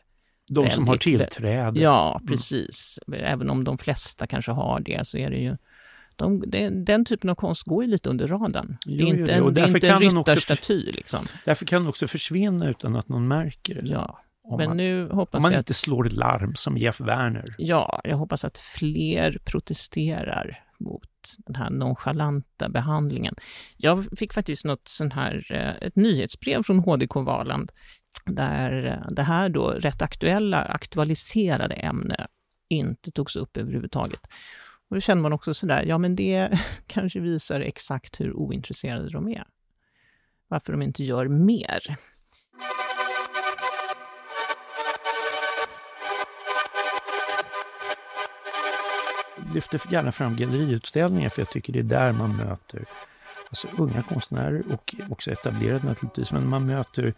De 0.52 0.70
som 0.70 0.88
har 0.88 0.94
Väldigt- 0.94 1.32
tillträde. 1.32 1.80
Ja, 1.80 2.22
precis. 2.28 3.00
Även 3.14 3.50
om 3.50 3.64
de 3.64 3.78
flesta 3.78 4.28
kanske 4.28 4.52
har 4.52 4.80
det, 4.80 5.08
så 5.08 5.18
är 5.18 5.30
det 5.30 5.38
ju 5.38 5.58
de, 6.16 6.44
den, 6.48 6.86
den 6.86 7.06
typen 7.06 7.30
av 7.30 7.36
konst 7.36 7.64
går 7.64 7.84
ju 7.84 7.90
lite 7.90 8.10
under 8.10 8.28
radarn. 8.28 8.78
Jo, 8.86 8.98
det 8.98 9.04
är 9.12 9.14
jo, 9.16 9.20
inte 9.20 9.32
jo. 9.38 9.44
Och 9.44 9.48
en, 9.50 9.54
det 9.54 9.62
är 9.62 9.64
därför 9.66 9.78
inte 9.78 9.88
kan 9.88 10.04
en 10.04 10.10
ryttarstaty 10.18 10.92
liksom. 10.92 11.26
Därför 11.46 11.66
kan 11.66 11.82
den 11.82 11.90
också 11.90 12.08
försvinna 12.08 12.70
utan 12.70 12.96
att 12.96 13.10
någon 13.10 13.28
märker 13.28 13.76
det. 13.82 13.88
Ja, 13.90 14.20
Om 14.50 14.58
men 14.58 14.68
man, 14.68 14.78
nu 14.78 15.10
om 15.10 15.18
hoppas 15.18 15.42
man 15.42 15.52
jag 15.52 15.60
inte 15.60 15.72
att, 15.72 15.76
slår 15.76 16.04
larm 16.04 16.56
som 16.56 16.78
Jeff 16.78 17.02
Werner. 17.02 17.46
ja, 17.58 18.02
jag 18.04 18.18
hoppas 18.18 18.46
att 18.46 18.58
fler 18.58 19.38
protesterar 19.46 20.64
mot 20.78 21.36
den 21.38 21.56
här 21.56 21.70
nonchalanta 21.70 22.70
behandlingen. 22.70 23.34
Jag 23.78 24.06
fick 24.20 24.34
faktiskt 24.34 24.66
något 24.66 24.88
sån 24.88 25.12
här, 25.12 25.46
eh, 25.50 25.88
ett 25.88 25.96
nyhetsbrev 25.96 26.64
från 26.64 26.80
HDK 26.80 27.16
Valand, 27.16 27.72
där 28.26 28.86
eh, 28.86 29.12
det 29.12 29.24
här 29.24 29.50
då 29.50 29.68
rätt 29.68 30.02
aktuella, 30.02 30.62
aktualiserade 30.62 31.76
ämne 31.76 32.28
inte 32.68 33.12
togs 33.12 33.36
upp 33.36 33.58
överhuvudtaget. 33.58 34.22
Och 34.90 34.96
då 34.96 35.02
känner 35.02 35.22
man 35.22 35.34
också 35.34 35.54
sådär, 35.54 35.84
ja 35.88 35.98
men 35.98 36.16
det 36.16 36.60
kanske 36.88 37.20
visar 37.20 37.62
exakt 37.62 38.20
hur 38.20 38.34
ointresserade 38.34 39.10
de 39.10 39.28
är. 39.28 39.44
Varför 40.48 40.72
de 40.72 40.82
inte 40.82 41.04
gör 41.04 41.28
mer. 41.28 41.98
Lyfter 49.54 49.82
gärna 49.92 50.12
fram 50.12 50.36
galleriutställningar 50.36 51.30
för 51.30 51.42
jag 51.42 51.50
tycker 51.50 51.74
det 51.74 51.80
är 51.80 51.84
där 51.84 52.14
man 52.14 52.38
möter 52.38 52.86
alltså, 53.50 53.68
unga 53.78 54.02
konstnärer 54.02 54.64
och 54.74 54.96
också 55.10 55.32
etablerade 55.32 55.88
naturligtvis, 55.88 56.32
men 56.32 56.50
man 56.50 56.66
möter 56.66 57.14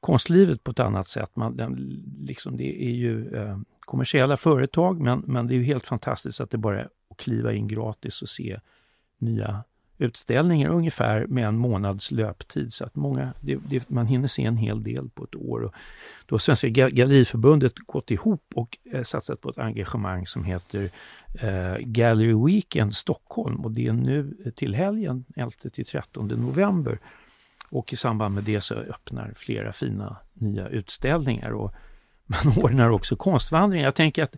konstlivet 0.00 0.64
på 0.64 0.70
ett 0.70 0.80
annat 0.80 1.08
sätt. 1.08 1.30
Man, 1.36 1.56
den, 1.56 2.02
liksom, 2.20 2.56
det 2.56 2.84
är 2.84 2.90
ju 2.90 3.36
eh, 3.36 3.58
kommersiella 3.80 4.36
företag, 4.36 5.00
men, 5.00 5.22
men 5.26 5.46
det 5.46 5.54
är 5.54 5.56
ju 5.56 5.64
helt 5.64 5.86
fantastiskt 5.86 6.40
att 6.40 6.50
det 6.50 6.58
bara 6.58 6.80
är 6.80 6.88
att 7.10 7.16
kliva 7.16 7.52
in 7.52 7.68
gratis 7.68 8.22
och 8.22 8.28
se 8.28 8.60
nya 9.18 9.64
utställningar 10.00 10.70
ungefär 10.70 11.26
med 11.26 11.46
en 11.46 11.58
månads 11.58 12.10
löptid. 12.10 12.72
Så 12.72 12.84
att 12.84 12.96
många, 12.96 13.32
det, 13.40 13.58
det, 13.68 13.90
man 13.90 14.06
hinner 14.06 14.28
se 14.28 14.44
en 14.44 14.56
hel 14.56 14.82
del 14.82 15.08
på 15.08 15.24
ett 15.24 15.34
år. 15.34 15.60
Och 15.60 15.74
då 16.26 16.34
har 16.34 16.38
Svenska 16.38 16.68
Galleriförbundet 16.68 17.78
gått 17.78 18.10
ihop 18.10 18.44
och 18.54 18.78
eh, 18.92 19.02
satsat 19.02 19.40
på 19.40 19.50
ett 19.50 19.58
engagemang 19.58 20.26
som 20.26 20.44
heter 20.44 20.90
eh, 21.40 21.76
Gallery 21.78 22.34
Weekend 22.46 22.94
Stockholm 22.94 23.64
och 23.64 23.70
det 23.70 23.86
är 23.86 23.92
nu 23.92 24.34
till 24.56 24.74
helgen 24.74 25.24
11 25.36 25.50
till 25.72 25.86
13 25.86 26.28
november. 26.28 26.98
Och 27.70 27.92
i 27.92 27.96
samband 27.96 28.34
med 28.34 28.44
det 28.44 28.60
så 28.60 28.74
öppnar 28.74 29.32
flera 29.36 29.72
fina 29.72 30.16
nya 30.34 30.68
utställningar 30.68 31.50
och 31.50 31.74
man 32.26 32.58
ordnar 32.64 32.90
också 32.90 33.16
konstvandringar. 33.16 33.84
Jag 33.84 33.94
tänker 33.94 34.22
att 34.22 34.36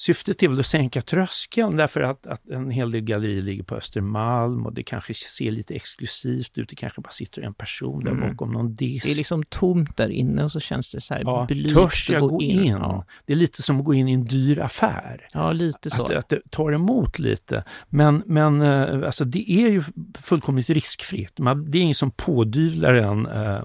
Syftet 0.00 0.42
är 0.42 0.48
väl 0.48 0.60
att 0.60 0.66
sänka 0.66 1.02
tröskeln 1.02 1.76
därför 1.76 2.00
att, 2.00 2.26
att 2.26 2.48
en 2.48 2.70
hel 2.70 2.90
del 2.90 3.00
gallerier 3.00 3.42
ligger 3.42 3.62
på 3.62 3.74
Östermalm 3.74 4.66
och 4.66 4.74
det 4.74 4.82
kanske 4.82 5.14
ser 5.14 5.50
lite 5.50 5.74
exklusivt 5.74 6.58
ut. 6.58 6.68
Det 6.68 6.76
kanske 6.76 7.00
bara 7.00 7.10
sitter 7.10 7.42
en 7.42 7.54
person 7.54 8.04
där 8.04 8.10
Mm. 8.10 8.28
bakom 8.28 8.52
någon 8.52 8.74
disk. 8.74 9.06
Det 9.06 9.12
är 9.12 9.16
liksom 9.16 9.42
tomt 9.42 9.96
där 9.96 10.08
inne 10.08 10.44
och 10.44 10.52
så 10.52 10.60
känns 10.60 10.92
det 10.92 11.00
så 11.00 11.14
här 11.14 11.22
ja, 11.24 11.44
blygt 11.48 11.74
törs 11.74 12.10
jag 12.10 12.28
gå 12.28 12.42
in? 12.42 12.66
Ja. 12.66 13.04
Det 13.26 13.32
är 13.32 13.36
lite 13.36 13.62
som 13.62 13.78
att 13.78 13.84
gå 13.84 13.94
in 13.94 14.08
i 14.08 14.12
en 14.12 14.24
dyr 14.24 14.58
affär. 14.58 15.26
ja, 15.34 15.52
lite 15.52 15.90
så. 15.90 16.04
Att, 16.04 16.14
att 16.14 16.28
det 16.28 16.50
tar 16.50 16.72
emot 16.72 17.18
lite. 17.18 17.64
Men, 17.88 18.22
men 18.26 18.62
eh, 18.62 19.06
alltså 19.06 19.24
det 19.24 19.50
är 19.50 19.68
ju 19.68 19.82
fullkomligt 20.18 20.70
riskfritt. 20.70 21.38
Man, 21.38 21.70
det 21.70 21.78
är 21.78 21.82
ingen 21.82 21.94
som 21.94 22.10
pådyvlar 22.10 22.94
en 22.94 23.26
äh, 23.26 23.54
äh, 23.54 23.62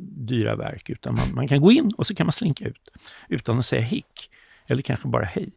dyra 0.00 0.56
verk 0.56 0.90
utan 0.90 1.14
man, 1.14 1.34
man 1.34 1.48
kan 1.48 1.60
gå 1.60 1.72
in 1.72 1.92
och 1.98 2.06
så 2.06 2.14
kan 2.14 2.26
man 2.26 2.32
slinka 2.32 2.64
ut 2.64 2.90
utan 3.28 3.58
att 3.58 3.66
säga 3.66 3.82
hick. 3.82 4.30
Eller 4.68 4.82
kanske 4.82 5.08
bara 5.08 5.24
hej. 5.24 5.50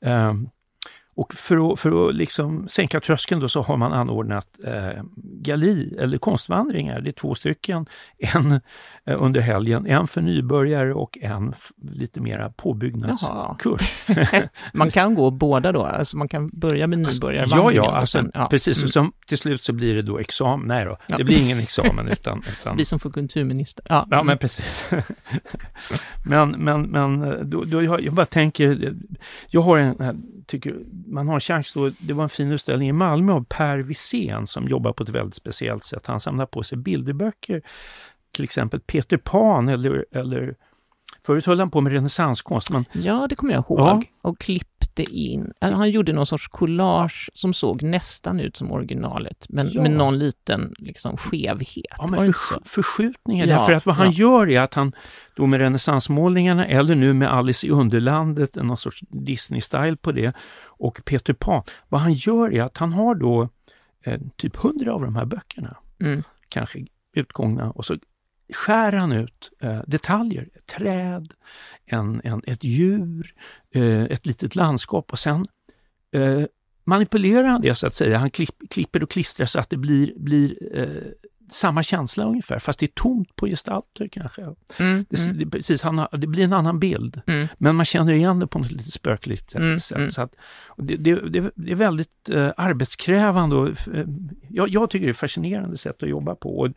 Um, 0.00 0.50
och 1.14 1.34
för 1.34 1.72
att, 1.72 1.80
för 1.80 2.08
att 2.08 2.14
liksom 2.14 2.68
sänka 2.68 3.00
tröskeln 3.00 3.40
då 3.40 3.48
så 3.48 3.62
har 3.62 3.76
man 3.76 3.92
anordnat 3.92 4.58
eh, 4.64 5.02
galleri 5.16 5.96
eller 5.98 6.18
konstvandringar. 6.18 7.00
Det 7.00 7.10
är 7.10 7.12
två 7.12 7.34
stycken. 7.34 7.86
En 8.18 8.60
under 9.06 9.40
helgen, 9.40 9.86
en 9.86 10.06
för 10.06 10.20
nybörjare 10.20 10.94
och 10.94 11.18
en 11.22 11.54
lite 11.82 12.20
mera 12.20 12.50
påbyggnadskurs. 12.50 14.04
Man 14.74 14.90
kan 14.90 15.14
gå 15.14 15.30
båda 15.30 15.72
då, 15.72 15.82
alltså 15.82 16.16
man 16.16 16.28
kan 16.28 16.50
börja 16.52 16.86
med 16.86 17.06
Alltså, 17.06 17.22
Ja, 17.26 17.30
nybörjarvandringen. 17.32 17.84
ja, 17.84 17.90
och 17.90 17.96
alltså, 17.98 18.18
sen- 18.18 18.30
ja, 18.34 18.46
precis. 18.50 18.76
mm. 18.76 18.84
Och 18.84 18.90
som, 18.90 19.12
till 19.26 19.38
slut 19.38 19.62
så 19.62 19.72
blir 19.72 19.94
det 19.94 20.02
då 20.02 20.18
examen. 20.18 20.66
Nej 20.68 20.84
då, 20.84 20.96
Ja. 21.06 21.16
det 21.16 21.24
blir 21.24 21.38
ingen 21.40 21.58
examen 21.58 22.08
utan... 22.08 22.42
utan 22.60 22.76
Vi 22.76 22.84
som 22.84 22.98
får 22.98 23.10
kulturminister. 23.10 23.84
Ja, 23.88 24.06
Ja, 24.10 24.16
mm. 24.16 24.26
men 24.26 24.38
precis. 24.38 24.90
men, 26.24 26.50
men, 26.50 26.82
men 26.82 27.20
då, 27.50 27.64
då 27.64 27.82
jag, 27.82 28.00
jag 28.02 28.14
bara 28.14 28.26
tänker, 28.26 28.94
jag 29.48 29.60
har 29.60 29.78
en, 29.78 30.22
tycker, 30.46 30.74
man 31.06 31.26
har 31.28 31.34
en 31.34 31.40
chans 31.40 31.72
då, 31.72 31.90
det 31.98 32.12
var 32.12 32.22
en 32.22 32.28
fin 32.28 32.52
utställning 32.52 32.88
i 32.88 32.92
Malmö 32.92 33.32
av 33.32 33.44
Per 33.48 33.78
Wisén 33.78 34.46
som 34.46 34.68
jobbar 34.68 34.92
på 34.92 35.02
ett 35.02 35.08
väldigt 35.08 35.34
speciellt 35.34 35.84
sätt. 35.84 36.06
Han 36.06 36.20
samlar 36.20 36.46
på 36.46 36.62
sig 36.62 36.78
bilderböcker, 36.78 37.62
till 38.32 38.44
exempel 38.44 38.80
Peter 38.80 39.16
Pan 39.16 39.68
eller, 39.68 40.04
eller 40.12 40.54
Förut 41.26 41.46
höll 41.46 41.58
han 41.60 41.70
på 41.70 41.80
med 41.80 41.92
renässanskonst, 41.92 42.70
men 42.70 42.84
ja, 42.92 43.26
det 43.28 43.34
kommer 43.36 43.52
jag 43.52 43.60
ihåg. 43.60 43.78
Ja. 43.78 44.02
Och 44.22 44.38
klippte 44.38 45.02
in, 45.02 45.52
eller 45.60 45.76
han 45.76 45.90
gjorde 45.90 46.12
någon 46.12 46.26
sorts 46.26 46.48
collage 46.48 47.30
som 47.34 47.54
såg 47.54 47.82
nästan 47.82 48.40
ut 48.40 48.56
som 48.56 48.72
originalet, 48.72 49.46
men 49.48 49.68
Ja. 49.72 49.82
med 49.82 49.90
någon 49.90 50.18
liten 50.18 50.74
liksom 50.78 51.16
skevhet. 51.16 51.84
Ja, 51.98 52.06
men 52.10 52.32
så? 52.32 52.60
förskjutningar. 52.64 53.46
Ja, 53.46 53.56
därför 53.58 53.72
att 53.72 53.86
vad 53.86 53.94
han 53.96 54.10
gör 54.10 54.50
är 54.50 54.60
att 54.60 54.74
han 54.74 54.92
då 55.36 55.46
med 55.46 55.60
renässansmålningarna 55.60 56.66
eller 56.66 56.94
nu 56.94 57.12
med 57.12 57.32
Alice 57.32 57.66
i 57.66 57.70
Underlandet, 57.70 58.56
någon 58.56 58.76
sorts 58.76 59.00
Disney-style 59.10 59.96
på 59.96 60.12
det, 60.12 60.32
och 60.64 61.00
Peter 61.04 61.32
Pan. 61.32 61.62
Vad 61.88 62.00
han 62.00 62.12
gör 62.12 62.52
är 62.54 62.62
att 62.62 62.76
han 62.76 62.92
har 62.92 63.14
då 63.14 63.48
eh, 64.04 64.20
typ 64.36 64.56
hundra 64.56 64.94
av 64.94 65.00
de 65.02 65.16
här 65.16 65.24
böckerna, 65.24 65.76
Mm. 66.00 66.22
kanske 66.48 66.86
utgångna, 67.14 67.70
och 67.70 67.84
så 67.84 67.96
skär 68.54 68.92
han 68.92 69.12
ut 69.12 69.50
eh, 69.60 69.80
detaljer. 69.86 70.48
Ett 70.54 70.66
träd, 70.66 71.32
en, 71.86 72.20
en, 72.24 72.42
ett 72.46 72.64
djur, 72.64 73.34
eh, 73.74 74.02
ett 74.02 74.26
litet 74.26 74.54
landskap 74.54 75.12
och 75.12 75.18
sen 75.18 75.46
eh, 76.12 76.42
manipulerar 76.84 77.44
han 77.44 77.60
det 77.60 77.74
så 77.74 77.86
att 77.86 77.94
säga. 77.94 78.18
Han 78.18 78.30
klipp, 78.30 78.70
klipper 78.70 79.02
och 79.02 79.10
klistrar 79.10 79.46
så 79.46 79.58
att 79.58 79.70
det 79.70 79.76
blir, 79.76 80.12
blir 80.16 80.78
eh, 80.78 81.12
samma 81.54 81.82
känsla 81.82 82.24
ungefär, 82.24 82.58
fast 82.58 82.78
det 82.78 82.86
är 82.86 82.94
tomt 82.94 83.36
på 83.36 83.46
gestalter 83.46 84.08
kanske. 84.08 84.42
Mm, 84.42 85.04
Det, 85.10 85.24
mm, 85.24 85.38
det, 85.38 85.46
precis, 85.46 85.82
han 85.82 86.06
det 86.12 86.26
blir 86.26 86.44
en 86.44 86.52
annan 86.52 86.78
bild, 86.78 87.20
mm. 87.26 87.48
men 87.58 87.76
man 87.76 87.84
känner 87.84 88.12
igen 88.12 88.38
det 88.38 88.46
på 88.46 88.58
något 88.58 88.72
lite 88.72 88.90
spökligt 88.90 89.50
sätt. 89.50 89.60
Mm, 89.60 89.78
mm. 89.94 90.10
Så 90.10 90.22
att, 90.22 90.34
det, 90.76 90.96
det, 90.96 91.50
det, 91.54 91.70
är 91.70 91.74
väldigt 91.74 92.28
eh, 92.30 92.50
arbetskrävande 92.56 93.56
och 93.56 93.68
eh, 93.68 94.06
jag, 94.48 94.68
jag 94.68 94.90
tycker 94.90 95.06
det 95.06 95.10
är 95.10 95.12
ett 95.12 95.16
fascinerande 95.16 95.76
sätt 95.76 96.02
att 96.02 96.08
jobba 96.08 96.34
på. 96.34 96.58
Och 96.58 96.68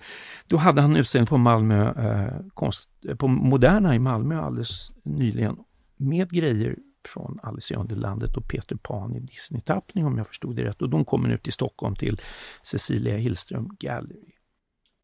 då 0.48 0.58
hade 0.58 0.82
han 0.82 0.92
en 0.92 0.98
utställning 0.98 1.28
på 1.28 1.38
Malmö, 1.38 1.90
eh, 1.90 2.42
konst, 2.54 2.90
eh, 3.08 3.16
på 3.16 3.28
Moderna 3.28 3.96
i 3.96 4.00
Malmö 4.00 4.42
alldeles 4.42 4.92
nyligen 5.04 5.58
med 5.98 6.30
grejer 6.30 6.76
från 7.08 7.40
Alice 7.44 7.74
i 7.74 7.78
Underlandet 7.78 8.38
och 8.38 8.48
Peter 8.48 8.76
Pan 8.76 9.16
i 9.16 9.20
Disney-tappning 9.20 10.06
om 10.06 10.18
jag 10.18 10.28
förstod 10.28 10.56
det 10.56 10.64
rätt. 10.64 10.82
Och 10.82 10.90
de 10.90 11.06
kommer 11.06 11.30
nu 11.30 11.38
till 11.38 11.54
Stockholm 11.54 11.96
till 11.96 12.22
Cecilia 12.64 13.18
Hillström 13.18 13.70
Gallery. 13.80 14.35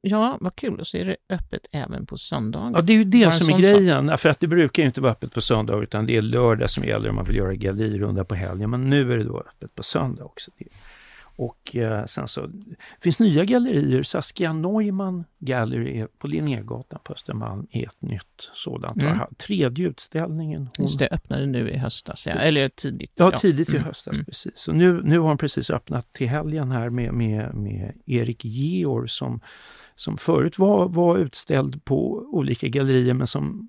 Ja, 0.02 0.38
vad 0.42 0.56
kul. 0.56 0.80
Och 0.80 0.88
så 0.88 0.98
är 0.98 1.06
det 1.06 1.16
öppet 1.30 1.68
även 1.72 2.06
på 2.06 2.18
söndagar. 2.18 2.72
Ja, 2.76 2.82
det 2.82 2.94
är 2.94 2.98
ju 2.98 3.06
Bara 3.06 3.12
det 3.12 3.24
en 3.24 3.32
som 3.32 3.50
är 3.50 3.58
grejen. 3.58 4.18
För 4.18 4.30
att 4.30 4.40
det 4.40 4.48
brukar 4.48 4.84
ju 4.84 4.88
inte 4.88 5.02
vara 5.02 5.12
öppet 5.12 5.34
på 5.34 5.42
söndag 5.42 5.84
utan 5.84 6.06
det 6.06 6.18
är 6.18 6.22
lördag 6.22 6.70
som 6.70 6.84
gäller 6.84 7.10
om 7.10 7.16
man 7.16 7.26
vill 7.26 7.36
göra 7.36 7.54
gallerirunda 7.54 8.26
på 8.26 8.36
helgen. 8.36 8.70
Men 8.70 8.90
nu 8.90 9.14
är 9.14 9.18
det 9.18 9.24
då 9.24 9.40
öppet 9.40 9.76
på 9.76 9.84
söndag 9.84 10.24
också. 10.24 10.52
Och 11.36 11.76
eh, 11.76 12.06
sen 12.06 12.28
så 12.28 12.50
finns 13.02 13.20
nya 13.20 13.46
gallerier. 13.46 14.04
Saskia 14.04 14.54
Neumann 14.54 15.24
Gallery 15.40 16.06
på 16.18 16.28
Linnégatan 16.28 17.00
på 17.04 17.14
Östermalm 17.14 17.68
är 17.72 17.88
ett 17.88 18.02
nytt 18.02 18.50
sådant. 18.54 19.02
Mm. 19.02 19.20
Tredje 19.38 19.88
utställningen. 19.88 20.70
Hon, 20.78 20.86
Just 20.86 21.00
det, 21.00 21.08
öppnade 21.12 21.46
nu 21.46 21.70
i 21.70 21.78
höstas, 21.78 22.28
ja. 22.28 22.34
eller 22.34 22.70
tidigt. 22.70 23.12
Ja, 23.16 23.32
tidigt 23.32 23.70
i 23.70 23.72
Mm, 23.72 23.84
höstas, 23.84 24.14
mm. 24.14 24.26
precis. 24.26 24.58
Så 24.58 24.72
nu, 24.72 25.02
nu 25.04 25.20
har 25.20 25.28
hon 25.28 25.38
precis 25.38 25.70
öppnat 25.70 26.14
till 26.14 26.28
helgen 26.28 26.72
här 26.72 26.90
med, 26.90 27.14
med, 27.14 27.56
med 27.56 27.94
Erik 28.06 28.46
Georg 28.46 29.10
som, 29.10 29.40
som 30.02 30.18
förut 30.18 30.60
var, 30.60 30.90
var 30.90 31.18
utställd 31.18 31.86
på 31.86 32.26
olika 32.32 32.68
gallerier 32.68 33.14
men 33.14 33.28
som 33.28 33.68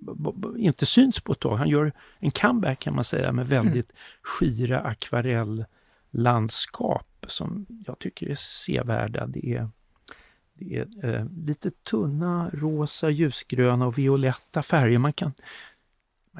b- 0.00 0.30
inte 0.58 0.86
syns 0.86 1.20
på 1.20 1.32
ett 1.32 1.40
tag. 1.40 1.56
Han 1.56 1.68
gör 1.68 1.92
en 2.18 2.30
comeback 2.30 2.78
kan 2.78 2.94
man 2.94 3.04
säga 3.04 3.32
med 3.32 3.48
väldigt 3.48 3.92
skira 4.22 4.80
akvarelllandskap 4.80 7.26
som 7.28 7.66
jag 7.86 7.98
tycker 7.98 8.30
är 8.30 8.34
sevärda. 8.34 9.26
Det 9.26 9.54
är, 9.54 9.68
det 10.54 10.76
är 10.76 11.14
eh, 11.14 11.26
lite 11.46 11.70
tunna 11.70 12.50
rosa, 12.52 13.10
ljusgröna 13.10 13.86
och 13.86 13.98
violetta 13.98 14.62
färger. 14.62 14.98
Man 14.98 15.12
kan, 15.12 15.32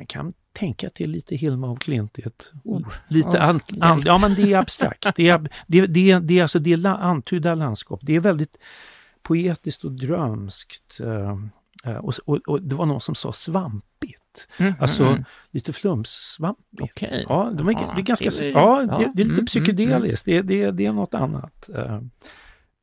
man 0.00 0.06
kan 0.06 0.32
tänka 0.52 0.90
till 0.90 1.10
lite 1.10 1.36
Hilma 1.36 1.72
af 1.72 1.78
Klint. 1.78 2.18
i 2.18 2.22
Ett, 2.22 2.52
Oh, 2.64 2.82
lite 3.08 3.28
oh, 3.28 3.48
an, 3.48 3.60
an, 3.80 4.02
ja, 4.06 4.18
men 4.18 4.34
det 4.34 4.52
är 4.52 4.58
abstrakt. 4.58 5.06
Det 5.16 5.28
är, 5.28 5.48
det, 5.66 5.86
det, 5.86 6.18
det 6.18 6.38
är 6.38 6.42
alltså 6.42 6.58
det 6.58 6.72
är 6.72 6.86
antydda 6.86 7.54
landskap. 7.54 8.00
Det 8.02 8.16
är 8.16 8.20
väldigt 8.20 8.56
poetiskt 9.22 9.84
och 9.84 9.92
drömskt. 9.92 11.00
eh, 11.00 11.36
eh, 11.84 11.96
och, 11.98 12.14
och, 12.26 12.36
och 12.48 12.62
det 12.62 12.74
var 12.74 12.86
någon 12.86 13.00
som 13.00 13.14
sa 13.14 13.32
svampigt. 13.32 14.48
Mm, 14.58 14.74
Alltså 14.80 15.04
mm. 15.04 15.24
lite 15.50 15.72
flumssvampigt. 15.72 16.92
Okej. 16.96 17.24
Ja, 17.28 17.52
de 17.54 17.68
är, 17.68 17.72
Ja, 17.72 17.92
det 17.96 18.00
är 18.00 18.04
ganska, 18.04 18.30
det 18.30 18.46
är- 18.48 18.52
ja, 18.52 18.82
ja, 18.90 18.98
det, 18.98 19.12
det 19.14 19.22
är 19.22 19.26
lite 19.26 19.34
mm, 19.40 19.46
psykedeliskt. 19.46 20.24
Det, 20.26 20.42
det, 20.42 20.70
det 20.70 20.86
är 20.86 20.92
något 20.92 21.14
annat. 21.14 21.68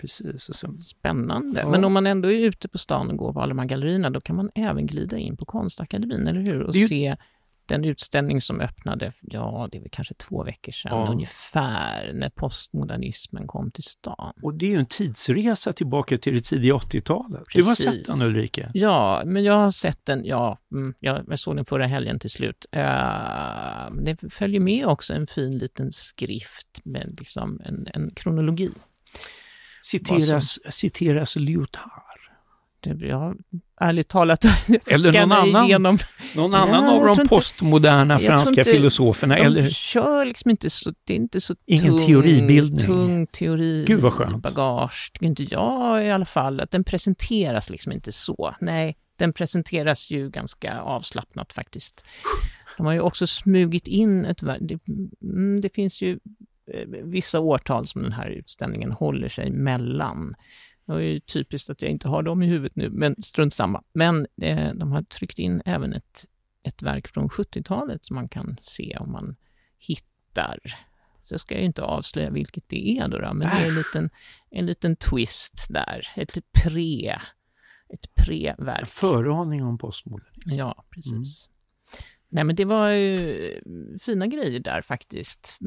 Precis. 0.02 0.50
Alltså, 0.50 0.78
Spännande. 0.78 1.60
Ja. 1.62 1.70
Men 1.70 1.84
om 1.86 1.94
man 1.94 2.08
ändå 2.08 2.32
är 2.32 2.40
ute 2.40 2.68
på 2.68 2.78
stan 2.78 3.10
och 3.10 3.18
går 3.18 3.34
på 3.34 3.42
alla 3.42 3.50
de 3.50 3.60
här 3.60 3.66
gallerierna, 3.66 4.10
då 4.10 4.22
kan 4.22 4.36
man 4.36 4.50
även 4.56 4.86
glida 4.88 5.18
in 5.18 5.38
på 5.38 5.46
Konstakademin, 5.46 6.28
eller 6.28 6.42
hur? 6.42 6.62
Och 6.64 6.76
ju- 6.76 6.88
se 6.88 7.16
den 7.66 7.86
utställning 7.86 8.42
som 8.42 8.62
öppnade, 8.62 9.14
ja, 9.22 9.68
det 9.72 9.78
är 9.78 9.82
väl 9.82 9.90
kanske 9.92 10.14
två 10.14 10.44
veckor 10.44 10.72
sedan 10.72 10.92
Ja. 10.98 11.12
ungefär, 11.12 12.12
när 12.14 12.30
postmodernismen 12.30 13.48
kom 13.48 13.72
till 13.72 13.84
stan. 13.84 14.34
och 14.42 14.54
det 14.54 14.66
är 14.66 14.70
ju 14.70 14.78
en 14.80 14.86
tidsresa 14.86 15.74
tillbaka 15.74 16.18
till 16.18 16.34
det 16.34 16.42
tidiga 16.42 16.74
80-talet. 16.76 17.44
Du 17.54 17.64
har 17.64 17.76
sett 17.76 18.06
den 18.08 18.22
Ulrika? 18.22 18.72
Ja, 18.74 19.22
men 19.26 19.44
jag 19.44 19.54
har 19.54 19.72
sett 19.72 20.06
den, 20.06 20.26
ja, 20.26 20.58
mm, 20.72 20.94
jag 21.00 21.40
såg 21.40 21.56
den 21.56 21.66
förra 21.66 21.88
helgen 21.88 22.20
till 22.20 22.30
slut. 22.30 22.66
Uh, 22.76 22.82
det 24.04 24.34
följer 24.34 24.60
med 24.60 24.86
också 24.86 25.14
en 25.14 25.28
fin 25.28 25.58
liten 25.58 25.92
skrift 25.92 26.82
med 26.84 27.16
liksom 27.20 27.62
en, 27.66 27.88
en 27.94 28.12
kronologi. 28.16 28.70
Citeras, 29.92 30.60
citeras 30.74 31.36
Lyotard? 31.36 31.92
Det, 32.80 33.06
jag, 33.08 33.38
ärligt 33.82 34.08
talat, 34.08 34.46
Eller 34.88 35.12
någon 35.22 35.32
annan 35.32 35.66
igenom 35.66 35.98
Någon 36.36 36.54
annan 36.54 36.84
Ja, 36.84 36.92
av 36.92 37.06
de 37.06 37.12
inte- 37.22 37.30
postmoderna 37.30 38.20
franska 38.20 38.50
inte- 38.62 38.64
filosoferna? 38.72 39.36
De 39.36 39.42
Eller, 39.42 39.70
kör 39.70 40.26
liksom 40.26 40.52
inte 40.52 40.70
så, 40.70 40.94
det 41.04 41.14
är 41.14 41.18
inte 41.18 41.42
så 41.42 41.56
Ingen 41.66 41.98
tung, 41.98 42.06
teoribildning. 42.06 42.86
tung 42.86 43.28
teori 43.28 43.86
Gud, 43.88 44.00
vad 44.00 44.14
skönt. 44.14 44.44
bagage. 44.44 45.12
Tycker 45.14 45.26
inte 45.26 45.44
jag 45.44 46.06
i 46.06 46.12
alla 46.12 46.26
fall, 46.26 46.60
att 46.60 46.72
den 46.72 46.84
presenteras 46.84 47.70
liksom 47.70 47.92
inte 47.92 48.12
så. 48.12 48.56
Nej, 48.62 48.98
den 49.16 49.34
presenteras 49.34 50.10
ju 50.12 50.30
ganska 50.30 50.80
avslappnat 50.82 51.54
faktiskt. 51.54 52.06
De 52.78 52.86
har 52.86 52.94
ju 52.94 53.00
också 53.00 53.28
smugit 53.28 53.88
in 53.88 54.26
ett, 54.26 54.38
det, 54.60 54.80
mm, 55.22 55.62
det 55.62 55.76
finns 55.76 56.02
ju 56.02 56.20
vissa 57.04 57.40
årtal 57.40 57.88
som 57.88 58.04
den 58.04 58.12
här 58.12 58.30
utställningen 58.30 58.92
håller 58.92 59.30
sig 59.30 59.52
mellan. 59.52 60.36
Det 60.86 60.94
är 60.94 61.00
ju 61.00 61.20
typiskt 61.20 61.70
att 61.70 61.82
jag 61.82 61.92
inte 61.92 62.08
har 62.08 62.24
dem 62.24 62.44
i 62.44 62.48
huvudet 62.48 62.76
nu, 62.76 62.90
men 62.90 63.24
strunt 63.24 63.54
samma. 63.54 63.84
Men 63.94 64.28
eh, 64.42 64.74
de 64.74 64.92
har 64.92 65.02
tryckt 65.02 65.40
in 65.40 65.62
även 65.66 65.94
ett, 65.94 66.26
ett 66.64 66.82
verk 66.82 67.08
från 67.08 67.30
70-talet 67.30 68.06
som 68.06 68.16
man 68.16 68.30
kan 68.30 68.58
se 68.62 68.98
om 69.00 69.12
man 69.12 69.36
hittar. 69.78 70.60
Så 71.22 71.40
ska 71.40 71.56
jag 71.56 71.62
ju 71.62 71.68
inte 71.68 71.84
avslöja 71.84 72.30
vilket 72.30 72.70
det 72.70 72.98
är 72.98 73.08
då, 73.08 73.18
då 73.18 73.34
men 73.34 73.50
det 73.50 73.56
är 73.64 73.68
en 73.68 73.76
liten, 73.76 74.10
en 74.50 74.66
liten 74.66 74.96
twist 74.96 75.68
där. 75.70 76.08
Ett 76.16 76.38
pre, 76.64 77.22
ett 77.90 78.16
pre-verk. 78.16 78.82
en 78.82 78.88
föraning 78.88 79.64
om 79.64 79.78
postmodernism? 79.78 80.50
Ja, 80.50 80.86
precis. 80.90 81.50
Nej, 82.30 82.44
men 82.44 82.56
det 82.56 82.66
var 82.66 82.90
ju 82.90 83.62
fina 84.02 84.28
grejer 84.28 84.60
där 84.60 84.82
faktiskt. 84.82 85.58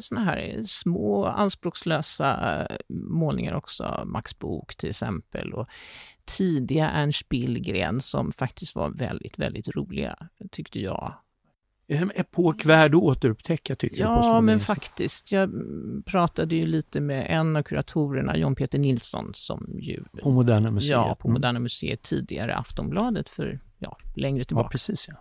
Såna 0.00 0.24
här 0.24 0.62
små 0.66 1.24
anspråkslösa 1.26 2.60
eh, 2.70 2.76
målningar 2.88 3.54
också. 3.54 4.02
Max 4.06 4.38
Bok 4.38 4.76
till 4.76 4.88
exempel 4.88 5.54
och 5.54 5.68
tidiga 6.24 6.90
Ernst 6.90 7.28
Billgren 7.28 8.00
som 8.00 8.32
faktiskt 8.32 8.74
var 8.74 8.90
väldigt, 8.90 9.38
väldigt 9.38 9.68
roliga, 9.68 10.16
tyckte 10.50 10.80
jag. 10.80 11.14
En 11.92 12.12
epok 12.14 12.64
värd 12.64 12.94
att 12.94 13.02
återupptäcka 13.02 13.74
tycker 13.74 14.00
jag. 14.00 14.24
Ja, 14.24 14.40
men 14.40 14.60
faktiskt. 14.60 15.32
Jag 15.32 15.42
mm, 15.42 16.02
pratade 16.06 16.54
ju 16.54 16.66
lite 16.66 17.00
med 17.00 17.26
en 17.28 17.56
av 17.56 17.62
kuratorerna, 17.62 18.36
John 18.36 18.54
Peter 18.54 18.78
Nilsson, 18.78 19.30
som 19.34 19.76
ju... 19.78 20.04
På 20.22 20.30
Moderna 20.30 20.70
Museet. 20.70 20.90
Ja, 20.90 21.16
på 21.20 21.28
Mm. 21.28 21.32
Moderna 21.32 21.58
Museet 21.58 22.02
tidigare 22.02 22.56
Aftonbladet 22.56 23.28
för, 23.28 23.60
ja, 23.78 23.96
längre 24.16 24.44
tillbaka. 24.44 24.66
Ja, 24.66 24.70
precis 24.70 25.08
ja. 25.08 25.14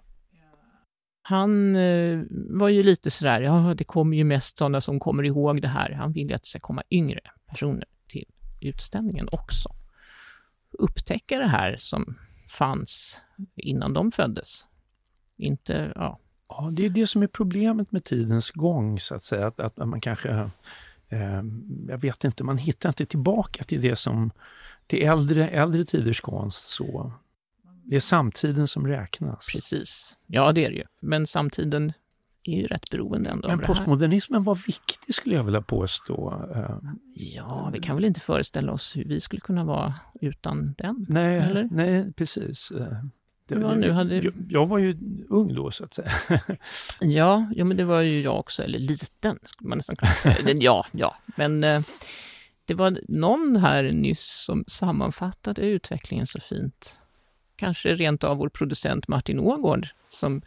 Han 1.30 1.76
eh, 1.76 2.20
var 2.30 2.70
ju 2.70 2.84
lite 2.84 3.12
sådär, 3.12 3.42
ja 3.42 3.74
det 3.78 3.84
kommer 3.84 4.18
ju 4.18 4.24
mest 4.24 4.58
sådana 4.58 4.82
som 4.82 5.00
kommer 5.00 5.24
ihåg 5.24 5.62
det 5.62 5.68
här. 5.68 5.92
Han 5.92 6.12
vill 6.12 6.30
ju 6.30 6.36
att 6.36 6.42
det 6.42 6.48
ska 6.48 6.60
komma 6.60 6.84
yngre 6.92 7.20
personer 7.50 7.86
till 8.08 8.26
utställningen 8.62 9.30
också. 9.32 9.70
Upptäcka 10.72 11.40
det 11.40 11.48
här 11.48 11.76
som 11.78 12.18
fanns 12.48 13.22
innan 13.56 13.94
de 13.94 14.12
föddes. 14.12 14.68
Inte, 15.38 15.92
ja, 15.96 16.20
Ja, 16.50 16.70
det 16.72 16.86
är 16.86 16.90
det 16.90 17.08
som 17.08 17.24
är 17.24 17.28
problemet 17.28 17.92
med 17.92 18.04
tidens 18.04 18.50
gång 18.50 19.00
så 19.00 19.16
att 19.16 19.24
säga. 19.24 19.48
Att, 19.48 19.60
att 19.60 19.78
man 19.78 20.02
kanske, 20.02 20.30
eh, 21.10 21.44
jag 21.88 21.98
vet 21.98 22.24
inte, 22.24 22.44
man 22.44 22.58
hittar 22.58 22.90
inte 22.90 23.06
tillbaka 23.06 23.64
till 23.64 23.82
det 23.82 23.96
som, 23.96 24.32
till 24.88 25.04
äldre, 25.04 25.48
äldre 25.48 25.86
tiders 25.86 26.22
konst 26.22 26.68
så. 26.68 27.12
Det 27.90 27.96
är 27.96 28.00
samtiden 28.00 28.68
som 28.68 28.88
räknas. 28.88 29.48
precis. 29.54 30.18
Ja, 30.28 30.52
det 30.52 30.66
är 30.66 30.70
det 30.70 30.76
ju. 30.76 30.84
Men 31.00 31.28
samtiden 31.28 31.94
är 32.44 32.58
ju 32.62 32.68
rätt 32.68 32.90
beroende 32.90 33.30
ändå 33.30 33.48
Men 33.48 33.60
postmodernismen 33.60 34.44
var 34.44 34.56
viktig 34.56 35.14
skulle 35.14 35.36
jag 35.36 35.44
vilja 35.44 35.62
påstå. 35.62 36.46
Eh, 36.56 36.78
Ja, 37.16 37.70
vi 37.74 37.80
kan 37.80 37.96
väl 37.96 38.06
inte 38.06 38.20
föreställa 38.20 38.72
oss 38.72 38.96
hur 38.96 39.06
vi 39.06 39.20
skulle 39.20 39.40
kunna 39.40 39.64
vara 39.64 39.94
utan 40.22 40.76
den. 40.78 41.06
nej, 41.10 41.38
Eller? 41.40 41.68
nej, 41.72 42.14
precis. 42.14 42.72
Eh, 42.72 42.88
det- 43.48 43.60
Ja, 43.60 43.76
nu 43.76 43.92
hade- 43.92 44.16
jag, 44.16 44.34
jag 44.50 44.68
var 44.68 44.78
ju 44.78 44.98
ung 45.30 45.56
då 45.56 45.72
så 45.72 45.84
att 45.84 45.94
säga. 45.94 46.12
Ja, 47.02 47.48
ja 47.56 47.66
men 47.66 47.78
det 47.78 47.84
var 47.84 48.02
ju 48.02 48.22
jag 48.22 48.40
också, 48.40 48.64
eller 48.64 48.80
liten 48.80 49.40
skulle 49.44 49.70
man 49.70 49.78
nästan 49.78 49.96
kunna 49.96 50.12
säga. 50.12 50.54
Ja, 50.60 50.86
ja, 50.92 51.16
men 51.38 51.64
eh, 51.64 51.82
det 52.66 52.74
var 52.74 53.00
någon 53.08 53.56
här 53.56 53.84
nyss 53.92 54.44
som 54.46 54.64
sammanfattade 54.68 55.62
utvecklingen 55.62 56.28
så 56.28 56.40
fint. 56.42 57.00
Kanske 57.60 57.94
rent 57.94 58.24
av 58.24 58.38
vår 58.38 58.50
producent 58.50 59.08
Martin 59.08 59.40
Ågård 59.40 59.88
som 60.10 60.42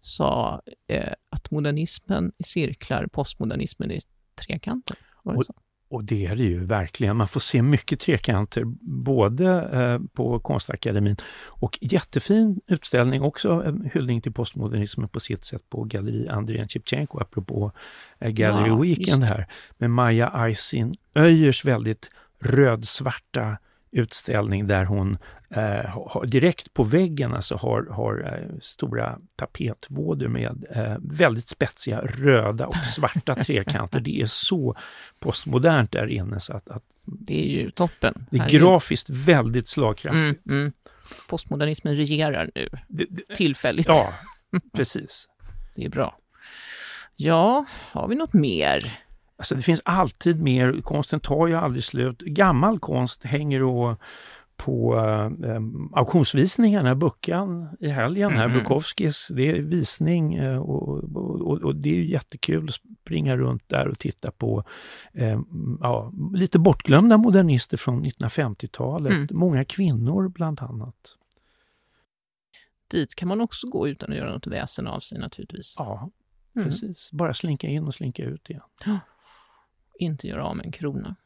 sa 0.00 0.62
eh, 0.88 1.12
att 1.30 1.50
modernismen 1.50 2.32
i 2.38 2.42
cirklar, 2.42 3.06
postmodernismen 3.06 3.90
i 3.90 4.00
trekanter. 4.46 4.96
Var 5.22 5.34
det 5.34 5.44
så? 5.44 5.54
Och 5.88 6.04
det 6.04 6.26
är 6.26 6.36
det 6.36 6.42
ju 6.42 6.64
verkligen. 6.64 7.16
Man 7.16 7.28
får 7.28 7.40
se 7.40 7.62
mycket 7.62 8.00
trekanter, 8.00 8.62
både 9.04 9.48
eh, 9.72 10.00
på 10.12 10.40
Konstakademin 10.40 11.16
och 11.46 11.78
jättefin 11.80 12.60
utställning 12.66 13.22
också, 13.22 13.50
en 13.66 13.90
hyllning 13.94 14.20
till 14.20 14.32
postmodernismen 14.32 15.08
på 15.08 15.20
sitt 15.20 15.44
sätt 15.44 15.70
på 15.70 15.84
Galleri 15.84 16.28
Andrén 16.28 16.68
Shevchenko, 16.68 17.18
apropå 17.20 17.72
eh, 18.18 18.30
Gallery 18.30 18.68
Ja, 18.68 18.78
Weekend 18.78 19.24
här, 19.24 19.46
med 19.78 19.90
Maja 19.90 20.28
Aisin 20.28 20.96
Öjers 21.14 21.64
väldigt 21.64 22.10
rödsvarta 22.40 23.58
utställning 23.94 24.66
där 24.66 24.84
hon 24.84 25.18
eh, 25.50 25.86
har, 25.86 26.26
direkt 26.26 26.74
på 26.74 26.82
väggen 26.82 27.34
alltså 27.34 27.56
har, 27.56 27.82
har 27.82 28.32
eh, 28.32 28.58
stora 28.62 29.18
tapetvådor 29.36 30.28
med 30.28 30.64
eh, 30.70 30.96
väldigt 31.00 31.48
spetsiga 31.48 32.00
röda 32.00 32.66
och 32.66 32.86
svarta 32.86 33.34
trekanter. 33.44 34.00
Det 34.00 34.20
är 34.20 34.26
så 34.26 34.76
postmodernt 35.20 35.92
där 35.92 36.06
inne 36.06 36.40
så 36.40 36.52
att, 36.52 36.68
att 36.68 36.82
Det 37.04 37.44
är 37.44 37.48
ju 37.62 37.70
toppen. 37.70 38.26
det 38.30 38.38
är 38.38 38.48
grafiskt 38.48 39.10
väldigt 39.10 39.68
slagkraftigt. 39.68 40.46
Mm, 40.46 40.60
mm. 40.60 40.72
Postmodernismen 41.28 41.96
regerar 41.96 42.50
nu, 42.54 42.68
Det, 42.88 43.06
det, 43.10 43.34
tillfälligt. 43.36 43.86
ja, 43.86 44.14
precis. 44.72 45.28
Det 45.76 45.84
är 45.84 45.88
bra. 45.90 46.18
Ja, 47.16 47.64
har 47.90 48.08
vi 48.08 48.14
något 48.14 48.32
mer? 48.32 48.98
Alltså 49.36 49.54
det 49.54 49.62
finns 49.62 49.80
alltid 49.84 50.42
mer, 50.42 50.80
konsten 50.82 51.20
tar 51.20 51.46
ju 51.46 51.54
aldrig 51.54 51.84
slut. 51.84 52.20
Gammal 52.20 52.78
konst 52.78 53.24
hänger 53.24 53.62
och 53.62 53.98
på 54.56 54.96
eh, 55.44 55.60
auktionsvisningarna, 55.98 56.94
Buckan 56.94 57.68
i 57.80 57.88
helgen 57.88 58.30
här, 58.32 58.48
Mhm. 58.48 58.58
Bukowskis, 58.58 59.28
det 59.30 59.48
är 59.50 59.54
visning 59.62 60.34
eh, 60.34 60.58
och, 60.58 61.04
och, 61.16 61.62
och 61.62 61.76
det 61.76 61.88
är 61.88 61.94
ju 61.94 62.10
jättekul 62.10 62.68
att 62.68 62.74
springa 63.02 63.36
runt 63.36 63.68
där 63.68 63.88
och 63.88 63.98
titta 63.98 64.30
på 64.30 64.64
eh, 65.12 65.40
ja, 65.80 66.12
lite 66.34 66.58
bortglömda 66.58 67.16
modernister 67.16 67.76
från 67.76 68.04
1950-talet, 68.04 69.12
Mm. 69.12 69.26
många 69.32 69.64
kvinnor 69.64 70.28
bland 70.28 70.60
annat. 70.60 71.16
Dit 72.90 73.14
kan 73.14 73.28
man 73.28 73.40
också 73.40 73.68
gå 73.68 73.88
utan 73.88 74.12
att 74.12 74.18
göra 74.18 74.32
något 74.32 74.46
väsen 74.46 74.86
av 74.86 75.00
sig 75.00 75.18
naturligtvis. 75.18 75.74
Ja, 75.78 76.10
Mm. 76.56 76.68
precis. 76.68 77.10
Bara 77.12 77.34
slinka 77.34 77.66
in 77.68 77.84
och 77.84 77.94
slinka 77.94 78.24
ut 78.24 78.50
igen. 78.50 78.62
Inte 79.98 80.28
göra 80.28 80.44
av 80.44 80.56
med 80.56 80.66
en 80.66 80.72
krona. 80.72 81.16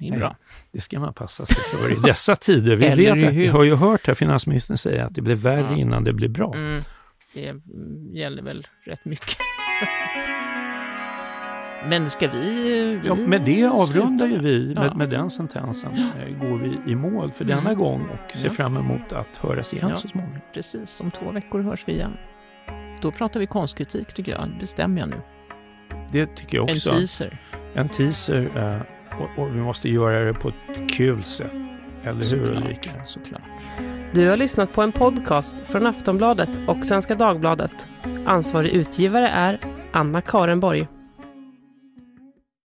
Det 0.00 0.08
är 0.08 0.16
bra. 0.18 0.36
Det 0.72 0.80
ska 0.80 1.00
man 1.00 1.14
passa 1.14 1.46
sig 1.46 1.56
för 1.56 1.92
i 1.92 1.94
dessa 2.08 2.36
tider. 2.36 2.76
Vi, 2.76 2.88
vet 3.04 3.12
att, 3.12 3.18
vi 3.18 3.22
hur? 3.26 3.50
har 3.52 3.64
ju 3.64 3.74
hört 3.74 4.06
här 4.06 4.14
finansministern 4.14 4.78
säga 4.78 5.04
att 5.06 5.14
det 5.14 5.22
blir 5.22 5.34
värre 5.34 5.60
Ja. 5.60 5.76
innan 5.76 6.04
det 6.04 6.12
blir 6.12 6.28
bra. 6.28 6.54
Mm. 6.54 6.82
Det 7.34 7.48
mm, 7.48 7.62
gäller 8.14 8.42
väl 8.42 8.66
rätt 8.84 9.04
mycket. 9.04 9.36
Men 11.88 12.10
ska 12.10 12.28
vi... 12.30 13.00
Ja, 13.04 13.14
med 13.14 13.42
det 13.44 13.64
avrundar 13.64 14.26
ju 14.26 14.38
vi, 14.38 14.74
med, 14.74 14.86
Ja. 14.86 14.94
med 14.94 15.10
den 15.10 15.30
sentensen, 15.30 15.92
eh, 15.94 16.38
går 16.48 16.58
vi 16.58 16.92
i 16.92 16.94
mål 16.94 17.32
för 17.32 17.44
denna 17.44 17.60
Mm. 17.70 17.78
gång 17.78 18.08
och 18.08 18.34
ser 18.36 18.46
Ja. 18.48 18.52
fram 18.52 18.76
emot 18.76 19.12
att 19.12 19.36
höras 19.36 19.72
igen 19.74 19.86
Ja. 19.90 19.96
så 19.96 20.08
småningom. 20.08 20.40
Precis, 20.54 21.00
om 21.00 21.10
två 21.10 21.30
veckor 21.32 21.60
hörs 21.60 21.82
vi 21.86 21.92
igen. 21.92 22.16
Då 23.02 23.10
pratar 23.10 23.40
vi 23.40 23.46
konstkritik 23.46 24.12
tycker 24.14 24.32
jag, 24.32 24.48
det 24.48 24.56
bestämmer 24.60 25.00
jag 25.00 25.08
nu. 25.08 25.20
Det 26.12 26.26
tycker 26.36 26.56
jag 26.58 26.68
En 26.70 26.74
också. 26.76 26.90
teaser. 26.90 27.38
En 27.74 27.88
teaser 27.88 28.50
eh, 28.56 29.20
och, 29.20 29.42
och 29.42 29.56
vi 29.56 29.60
måste 29.60 29.88
göra 29.88 30.24
det 30.24 30.34
på 30.34 30.48
ett 30.48 30.90
kul 30.90 31.22
sätt. 31.22 31.52
Eller 32.04 32.24
hur 32.24 32.24
Såklart, 32.46 32.64
Ulrika? 32.64 32.90
Såklart. 33.06 33.42
Du 34.12 34.28
har 34.28 34.36
lyssnat 34.36 34.72
på 34.72 34.82
en 34.82 34.92
podcast 34.92 35.54
från 35.66 35.86
Aftonbladet 35.86 36.50
och 36.66 36.86
Svenska 36.86 37.14
Dagbladet. 37.14 37.86
Ansvarig 38.26 38.70
utgivare 38.70 39.28
är 39.28 39.58
Anna 39.92 40.20
Karenborg. 40.20 40.86